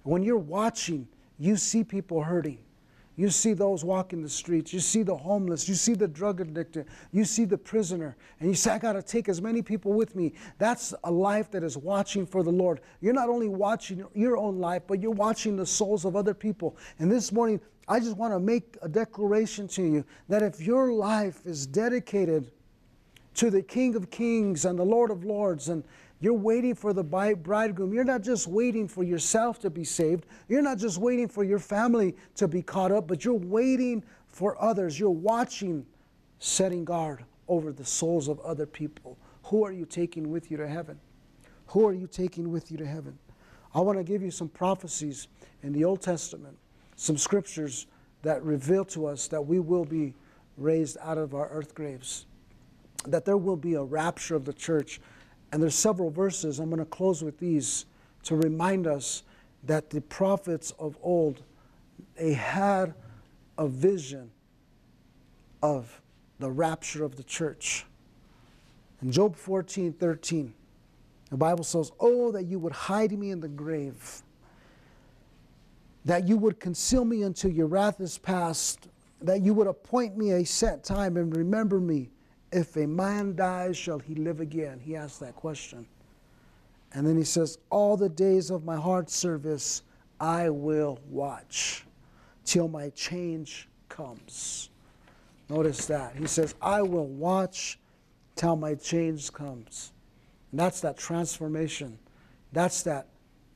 when 0.03 0.23
you're 0.23 0.37
watching, 0.37 1.05
you 1.37 1.57
see 1.57 1.83
people 1.83 2.23
hurting. 2.23 2.59
You 3.17 3.31
see 3.31 3.53
those 3.53 3.83
walking 3.83 4.21
the 4.21 4.29
streets. 4.29 4.71
You 4.71 4.79
see 4.79 5.01
the 5.01 5.15
homeless. 5.15 5.67
You 5.67 5.73
see 5.73 5.95
the 5.95 6.07
drug 6.07 6.39
addicted. 6.39 6.85
You 7.11 7.25
see 7.25 7.45
the 7.45 7.57
prisoner. 7.57 8.15
And 8.39 8.47
you 8.47 8.55
say, 8.55 8.71
I 8.71 8.77
got 8.77 8.93
to 8.93 9.01
take 9.01 9.27
as 9.27 9.41
many 9.41 9.63
people 9.63 9.91
with 9.91 10.15
me. 10.15 10.33
That's 10.59 10.93
a 11.03 11.11
life 11.11 11.49
that 11.51 11.63
is 11.63 11.77
watching 11.77 12.27
for 12.27 12.43
the 12.43 12.51
Lord. 12.51 12.79
You're 13.01 13.13
not 13.13 13.27
only 13.27 13.49
watching 13.49 14.05
your 14.13 14.37
own 14.37 14.59
life, 14.59 14.83
but 14.87 15.01
you're 15.01 15.09
watching 15.09 15.57
the 15.57 15.65
souls 15.65 16.05
of 16.05 16.15
other 16.15 16.35
people. 16.35 16.77
And 16.99 17.11
this 17.11 17.31
morning, 17.31 17.59
I 17.87 17.99
just 17.99 18.17
want 18.17 18.33
to 18.33 18.39
make 18.39 18.77
a 18.83 18.87
declaration 18.87 19.67
to 19.69 19.81
you 19.81 20.05
that 20.29 20.43
if 20.43 20.61
your 20.61 20.93
life 20.93 21.41
is 21.43 21.65
dedicated 21.65 22.51
to 23.33 23.49
the 23.49 23.63
King 23.63 23.95
of 23.95 24.11
Kings 24.11 24.65
and 24.65 24.77
the 24.77 24.85
Lord 24.85 25.09
of 25.09 25.23
Lords 25.23 25.69
and 25.69 25.83
you're 26.19 26.33
waiting 26.33 26.73
for 26.73 26.93
the 26.93 27.03
bridegroom. 27.03 27.93
You're 27.93 28.03
not 28.03 28.23
just 28.23 28.47
waiting 28.47 28.87
for 28.87 29.03
yourself 29.03 29.59
to 29.59 29.69
be 29.69 29.83
saved. 29.83 30.25
You're 30.47 30.63
not 30.63 30.79
just 30.79 30.97
waiting 30.97 31.27
for 31.27 31.43
your 31.43 31.59
family 31.59 32.15
to 32.35 32.47
be 32.47 32.61
caught 32.61 32.91
up, 32.91 33.07
but 33.07 33.23
you're 33.23 33.35
waiting 33.35 34.03
for 34.27 34.61
others. 34.61 34.99
You're 34.99 35.09
watching, 35.11 35.85
setting 36.39 36.83
guard 36.83 37.23
over 37.47 37.71
the 37.71 37.85
souls 37.85 38.27
of 38.27 38.39
other 38.39 38.65
people. 38.65 39.17
Who 39.43 39.63
are 39.63 39.71
you 39.71 39.85
taking 39.85 40.31
with 40.31 40.49
you 40.49 40.57
to 40.57 40.67
heaven? 40.67 40.99
Who 41.67 41.87
are 41.87 41.93
you 41.93 42.07
taking 42.07 42.51
with 42.51 42.71
you 42.71 42.77
to 42.77 42.85
heaven? 42.85 43.17
I 43.75 43.81
want 43.81 43.99
to 43.99 44.03
give 44.03 44.23
you 44.23 44.31
some 44.31 44.49
prophecies 44.49 45.27
in 45.61 45.71
the 45.71 45.85
Old 45.85 46.01
Testament, 46.01 46.57
some 46.95 47.17
scriptures 47.17 47.85
that 48.23 48.43
reveal 48.43 48.83
to 48.85 49.05
us 49.05 49.27
that 49.27 49.45
we 49.45 49.59
will 49.59 49.85
be 49.85 50.15
raised 50.57 50.97
out 51.01 51.19
of 51.19 51.35
our 51.35 51.47
earth 51.49 51.75
graves, 51.75 52.25
that 53.05 53.23
there 53.23 53.37
will 53.37 53.55
be 53.55 53.75
a 53.75 53.83
rapture 53.83 54.35
of 54.35 54.45
the 54.45 54.53
church 54.53 54.99
and 55.51 55.61
there's 55.61 55.75
several 55.75 56.09
verses. 56.09 56.59
I'm 56.59 56.69
going 56.69 56.79
to 56.79 56.85
close 56.85 57.23
with 57.23 57.39
these 57.39 57.85
to 58.23 58.35
remind 58.35 58.87
us 58.87 59.23
that 59.63 59.89
the 59.89 60.01
prophets 60.01 60.73
of 60.79 60.97
old 61.01 61.43
they 62.15 62.33
had 62.33 62.93
a 63.57 63.67
vision 63.67 64.31
of 65.61 66.01
the 66.39 66.49
rapture 66.49 67.03
of 67.03 67.15
the 67.15 67.23
church. 67.23 67.85
In 69.01 69.11
Job 69.11 69.35
14, 69.35 69.93
13, 69.93 70.53
the 71.29 71.37
Bible 71.37 71.63
says, 71.63 71.91
Oh, 71.99 72.31
that 72.31 72.43
you 72.45 72.59
would 72.59 72.73
hide 72.73 73.11
me 73.17 73.31
in 73.31 73.39
the 73.39 73.47
grave, 73.47 74.21
that 76.05 76.27
you 76.27 76.37
would 76.37 76.59
conceal 76.59 77.05
me 77.05 77.23
until 77.23 77.51
your 77.51 77.67
wrath 77.67 77.99
is 77.99 78.17
past, 78.17 78.87
that 79.21 79.41
you 79.41 79.53
would 79.53 79.67
appoint 79.67 80.17
me 80.17 80.31
a 80.31 80.45
set 80.45 80.83
time 80.83 81.17
and 81.17 81.35
remember 81.35 81.79
me 81.79 82.09
if 82.51 82.75
a 82.77 82.87
man 82.87 83.35
dies, 83.35 83.77
shall 83.77 83.99
he 83.99 84.15
live 84.15 84.39
again? 84.39 84.79
He 84.79 84.95
asks 84.95 85.17
that 85.19 85.35
question. 85.35 85.85
And 86.93 87.05
then 87.05 87.17
he 87.17 87.23
says, 87.23 87.57
All 87.69 87.97
the 87.97 88.09
days 88.09 88.49
of 88.49 88.63
my 88.63 88.77
heart 88.77 89.09
service 89.09 89.83
I 90.19 90.49
will 90.49 90.99
watch 91.09 91.85
till 92.45 92.67
my 92.67 92.89
change 92.89 93.67
comes. 93.89 94.69
Notice 95.49 95.85
that. 95.87 96.15
He 96.15 96.27
says, 96.27 96.55
I 96.61 96.81
will 96.81 97.07
watch 97.07 97.79
till 98.35 98.55
my 98.55 98.75
change 98.75 99.31
comes. 99.31 99.91
And 100.51 100.59
that's 100.59 100.81
that 100.81 100.97
transformation. 100.97 101.97
That's 102.53 102.83
that 102.83 103.07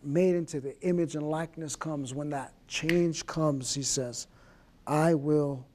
made 0.04 0.36
into 0.36 0.60
the 0.60 0.80
image 0.82 1.16
and 1.16 1.30
likeness 1.30 1.76
comes. 1.76 2.14
When 2.14 2.30
that 2.32 2.54
change 2.68 3.26
comes, 3.26 3.74
he 3.74 3.84
says, 3.84 4.28
I 4.88 5.14
will 5.14 5.66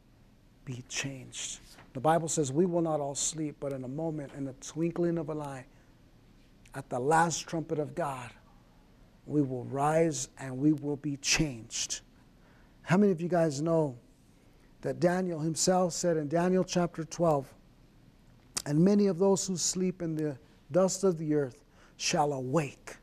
be 0.65 0.85
changed. 0.89 1.61
The 1.97 2.03
Bible 2.03 2.29
says 2.29 2.53
we 2.53 2.67
will 2.67 2.83
not 2.83 3.01
all 3.01 3.15
sleep, 3.15 3.57
but 3.59 3.73
in 3.73 3.83
a 3.83 3.89
moment, 3.89 4.31
in 4.37 4.45
the 4.45 4.53
twinkling 4.61 5.17
of 5.17 5.31
an 5.31 5.41
eye, 5.41 5.65
at 6.75 6.91
the 6.91 6.99
last 6.99 7.49
trumpet 7.49 7.79
of 7.79 7.95
God, 7.95 8.31
we 9.25 9.41
will 9.41 9.65
rise 9.65 10.29
and 10.39 10.59
we 10.59 10.75
will 10.75 10.97
be 10.97 11.17
changed. 11.17 12.03
How 12.83 12.99
many 12.99 13.13
of 13.13 13.23
you 13.23 13.29
guys 13.29 13.63
know 13.63 13.97
that 14.83 15.01
Daniel 15.01 15.41
himself 15.41 15.95
said 15.95 16.19
in 16.19 16.29
Daniel 16.29 16.65
chapter 16.65 17.03
12, 17.03 17.51
and 18.67 18.79
many 18.79 19.07
of 19.07 19.19
those 19.19 19.47
who 19.47 19.57
sleep 19.57 20.03
in 20.03 20.15
the 20.15 20.37
dust 20.73 21.03
of 21.03 21.17
the 21.17 21.35
earth, 21.35 21.65
shall 21.97 22.35
awake, 22.35 22.99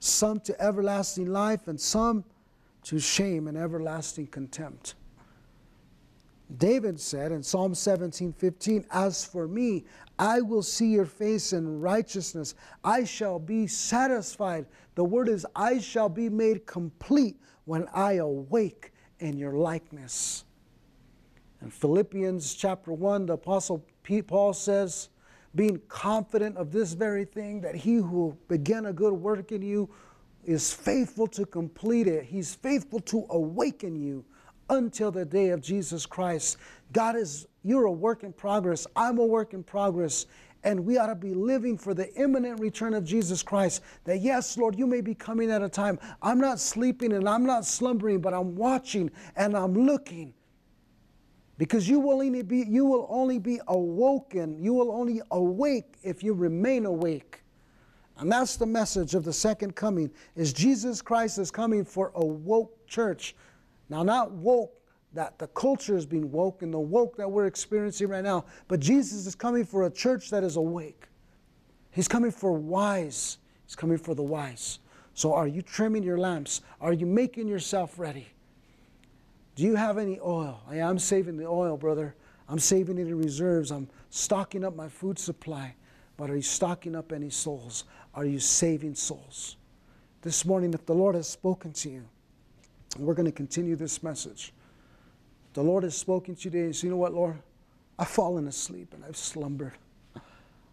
some 0.00 0.40
to 0.40 0.60
everlasting 0.60 1.26
life, 1.26 1.68
and 1.68 1.80
some 1.80 2.24
to 2.82 2.98
shame 2.98 3.46
and 3.46 3.56
everlasting 3.56 4.26
contempt. 4.26 4.96
David 6.58 7.00
said 7.00 7.32
in 7.32 7.42
Psalm 7.42 7.74
17 7.74 8.32
15, 8.32 8.86
As 8.90 9.24
for 9.24 9.48
me, 9.48 9.84
I 10.18 10.40
will 10.40 10.62
see 10.62 10.88
your 10.88 11.06
face 11.06 11.52
in 11.52 11.80
righteousness. 11.80 12.54
I 12.84 13.04
shall 13.04 13.38
be 13.38 13.66
satisfied. 13.66 14.66
The 14.94 15.04
word 15.04 15.28
is, 15.28 15.46
I 15.56 15.78
shall 15.78 16.08
be 16.08 16.28
made 16.28 16.66
complete 16.66 17.36
when 17.64 17.86
I 17.94 18.14
awake 18.14 18.92
in 19.20 19.38
your 19.38 19.54
likeness. 19.54 20.44
In 21.62 21.70
Philippians 21.70 22.54
chapter 22.54 22.92
1, 22.92 23.26
the 23.26 23.34
Apostle 23.34 23.84
Paul 24.26 24.52
says, 24.52 25.08
being 25.54 25.80
confident 25.88 26.56
of 26.56 26.72
this 26.72 26.92
very 26.92 27.24
thing, 27.24 27.60
that 27.60 27.74
he 27.74 27.96
who 27.96 28.36
began 28.48 28.86
a 28.86 28.92
good 28.92 29.12
work 29.12 29.52
in 29.52 29.62
you 29.62 29.88
is 30.44 30.72
faithful 30.72 31.26
to 31.28 31.46
complete 31.46 32.08
it. 32.08 32.24
He's 32.24 32.54
faithful 32.54 33.00
to 33.00 33.26
awaken 33.30 33.94
you 33.94 34.24
until 34.70 35.10
the 35.10 35.24
day 35.24 35.50
of 35.50 35.60
Jesus 35.60 36.06
Christ. 36.06 36.56
God 36.92 37.16
is, 37.16 37.46
you're 37.62 37.84
a 37.84 37.92
work 37.92 38.22
in 38.22 38.32
progress. 38.32 38.86
I'm 38.96 39.18
a 39.18 39.26
work 39.26 39.54
in 39.54 39.62
progress. 39.62 40.26
And 40.64 40.86
we 40.86 40.96
ought 40.96 41.08
to 41.08 41.14
be 41.14 41.34
living 41.34 41.76
for 41.76 41.92
the 41.92 42.12
imminent 42.14 42.60
return 42.60 42.94
of 42.94 43.04
Jesus 43.04 43.42
Christ. 43.42 43.82
That, 44.04 44.20
yes, 44.20 44.56
Lord, 44.56 44.78
you 44.78 44.86
may 44.86 45.00
be 45.00 45.14
coming 45.14 45.50
at 45.50 45.62
a 45.62 45.68
time. 45.68 45.98
I'm 46.22 46.38
not 46.38 46.60
sleeping 46.60 47.12
and 47.12 47.28
I'm 47.28 47.44
not 47.44 47.64
slumbering, 47.64 48.20
but 48.20 48.32
I'm 48.32 48.54
watching 48.54 49.10
and 49.34 49.56
I'm 49.56 49.74
looking. 49.74 50.34
Because 51.58 51.88
you 51.88 52.00
will 52.00 52.20
only 52.22 52.42
be, 52.42 52.64
you 52.68 52.84
will 52.84 53.06
only 53.10 53.38
be 53.38 53.60
awoken, 53.68 54.60
you 54.62 54.72
will 54.72 54.90
only 54.92 55.20
awake 55.30 55.96
if 56.02 56.22
you 56.22 56.32
remain 56.32 56.86
awake. 56.86 57.42
And 58.18 58.30
that's 58.30 58.56
the 58.56 58.66
message 58.66 59.14
of 59.14 59.24
the 59.24 59.32
second 59.32 59.74
coming 59.74 60.10
is 60.36 60.52
Jesus 60.52 61.02
Christ 61.02 61.38
is 61.38 61.50
coming 61.50 61.84
for 61.84 62.12
a 62.14 62.24
woke 62.24 62.86
church 62.86 63.34
now, 63.92 64.02
not 64.02 64.32
woke 64.32 64.72
that 65.12 65.38
the 65.38 65.46
culture 65.48 65.96
is 65.96 66.06
being 66.06 66.32
woke 66.32 66.62
and 66.62 66.72
the 66.72 66.80
woke 66.80 67.14
that 67.18 67.30
we're 67.30 67.44
experiencing 67.44 68.08
right 68.08 68.24
now, 68.24 68.46
but 68.66 68.80
Jesus 68.80 69.26
is 69.26 69.34
coming 69.34 69.66
for 69.66 69.84
a 69.84 69.90
church 69.90 70.30
that 70.30 70.42
is 70.42 70.56
awake. 70.56 71.04
He's 71.90 72.08
coming 72.08 72.30
for 72.30 72.52
wise. 72.52 73.36
He's 73.66 73.76
coming 73.76 73.98
for 73.98 74.14
the 74.14 74.22
wise. 74.22 74.78
So, 75.12 75.34
are 75.34 75.46
you 75.46 75.60
trimming 75.60 76.02
your 76.02 76.16
lamps? 76.16 76.62
Are 76.80 76.94
you 76.94 77.04
making 77.04 77.48
yourself 77.48 77.98
ready? 77.98 78.28
Do 79.56 79.62
you 79.64 79.74
have 79.74 79.98
any 79.98 80.18
oil? 80.20 80.62
Yeah, 80.72 80.88
I'm 80.88 80.98
saving 80.98 81.36
the 81.36 81.46
oil, 81.46 81.76
brother. 81.76 82.14
I'm 82.48 82.58
saving 82.58 82.96
it 82.96 83.08
in 83.08 83.18
reserves. 83.18 83.70
I'm 83.70 83.90
stocking 84.08 84.64
up 84.64 84.74
my 84.74 84.88
food 84.88 85.18
supply. 85.18 85.74
But 86.16 86.30
are 86.30 86.36
you 86.36 86.42
stocking 86.42 86.96
up 86.96 87.12
any 87.12 87.28
souls? 87.28 87.84
Are 88.14 88.24
you 88.24 88.38
saving 88.38 88.94
souls? 88.94 89.56
This 90.22 90.46
morning, 90.46 90.72
if 90.72 90.86
the 90.86 90.94
Lord 90.94 91.14
has 91.14 91.28
spoken 91.28 91.74
to 91.74 91.90
you, 91.90 92.04
we're 92.98 93.14
going 93.14 93.26
to 93.26 93.32
continue 93.32 93.76
this 93.76 94.02
message. 94.02 94.52
The 95.54 95.62
Lord 95.62 95.84
has 95.84 95.96
spoken 95.96 96.34
to 96.34 96.44
you 96.44 96.50
today. 96.50 96.72
So, 96.72 96.86
you 96.86 96.90
know 96.90 96.96
what, 96.96 97.14
Lord? 97.14 97.38
I've 97.98 98.08
fallen 98.08 98.48
asleep 98.48 98.94
and 98.94 99.04
I've 99.04 99.16
slumbered. 99.16 99.74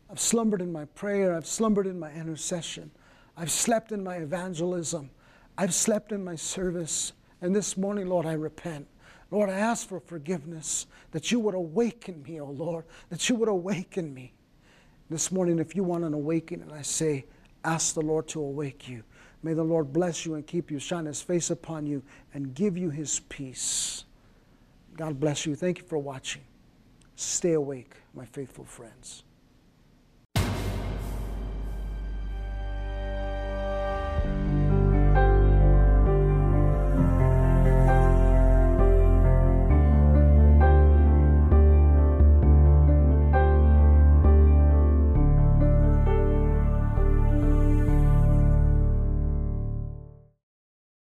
I've 0.10 0.19
slumbered 0.19 0.62
in 0.62 0.71
my 0.71 0.86
prayer. 0.86 1.36
I've 1.36 1.45
slumbered 1.45 1.86
in 1.86 1.99
my 1.99 2.12
intercession. 2.12 2.91
I've 3.38 3.51
slept 3.51 3.91
in 3.91 4.03
my 4.03 4.15
evangelism. 4.15 5.10
I've 5.58 5.73
slept 5.73 6.12
in 6.12 6.23
my 6.23 6.36
service. 6.36 7.13
And 7.41 7.55
this 7.55 7.77
morning, 7.77 8.08
Lord, 8.08 8.25
I 8.25 8.34
repent. 8.34 8.88
Lord, 9.32 9.49
I 9.49 9.60
ask 9.60 9.88
for 9.88 9.99
forgiveness, 9.99 10.88
that 11.12 11.32
you 11.32 11.39
would 11.39 11.53
awaken 11.53 12.23
me, 12.23 12.41
oh 12.41 12.49
Lord, 12.49 12.86
that 13.10 13.29
you 13.29 13.36
would 13.36 13.49
awaken 13.49 14.12
me. 14.13 14.34
This 15.10 15.32
morning, 15.32 15.60
if 15.60 15.75
you 15.75 15.84
want 15.84 16.03
an 16.03 16.13
awakening, 16.13 16.71
I 16.71 16.82
say, 16.82 17.25
ask 17.63 17.93
the 17.93 18.01
Lord 18.01 18.27
to 18.29 18.41
awake 18.41 18.88
you. 18.88 19.03
May 19.41 19.54
the 19.54 19.63
Lord 19.63 19.93
bless 19.93 20.25
you 20.25 20.36
and 20.36 20.45
keep 20.45 20.69
you, 20.69 20.80
shine 20.80 21.06
his 21.06 21.21
face 21.21 21.49
upon 21.49 21.86
you, 21.86 22.04
and 22.34 22.54
give 22.54 22.78
you 22.78 22.89
his 22.89 23.21
peace. 23.30 24.04
God 24.97 25.19
bless 25.19 25.45
you. 25.45 25.56
Thank 25.56 25.80
you 25.80 25.86
for 25.86 25.97
watching. 25.97 26.41
Stay 27.15 27.54
awake, 27.54 27.95
my 28.13 28.25
faithful 28.25 28.65
friends. 28.65 29.23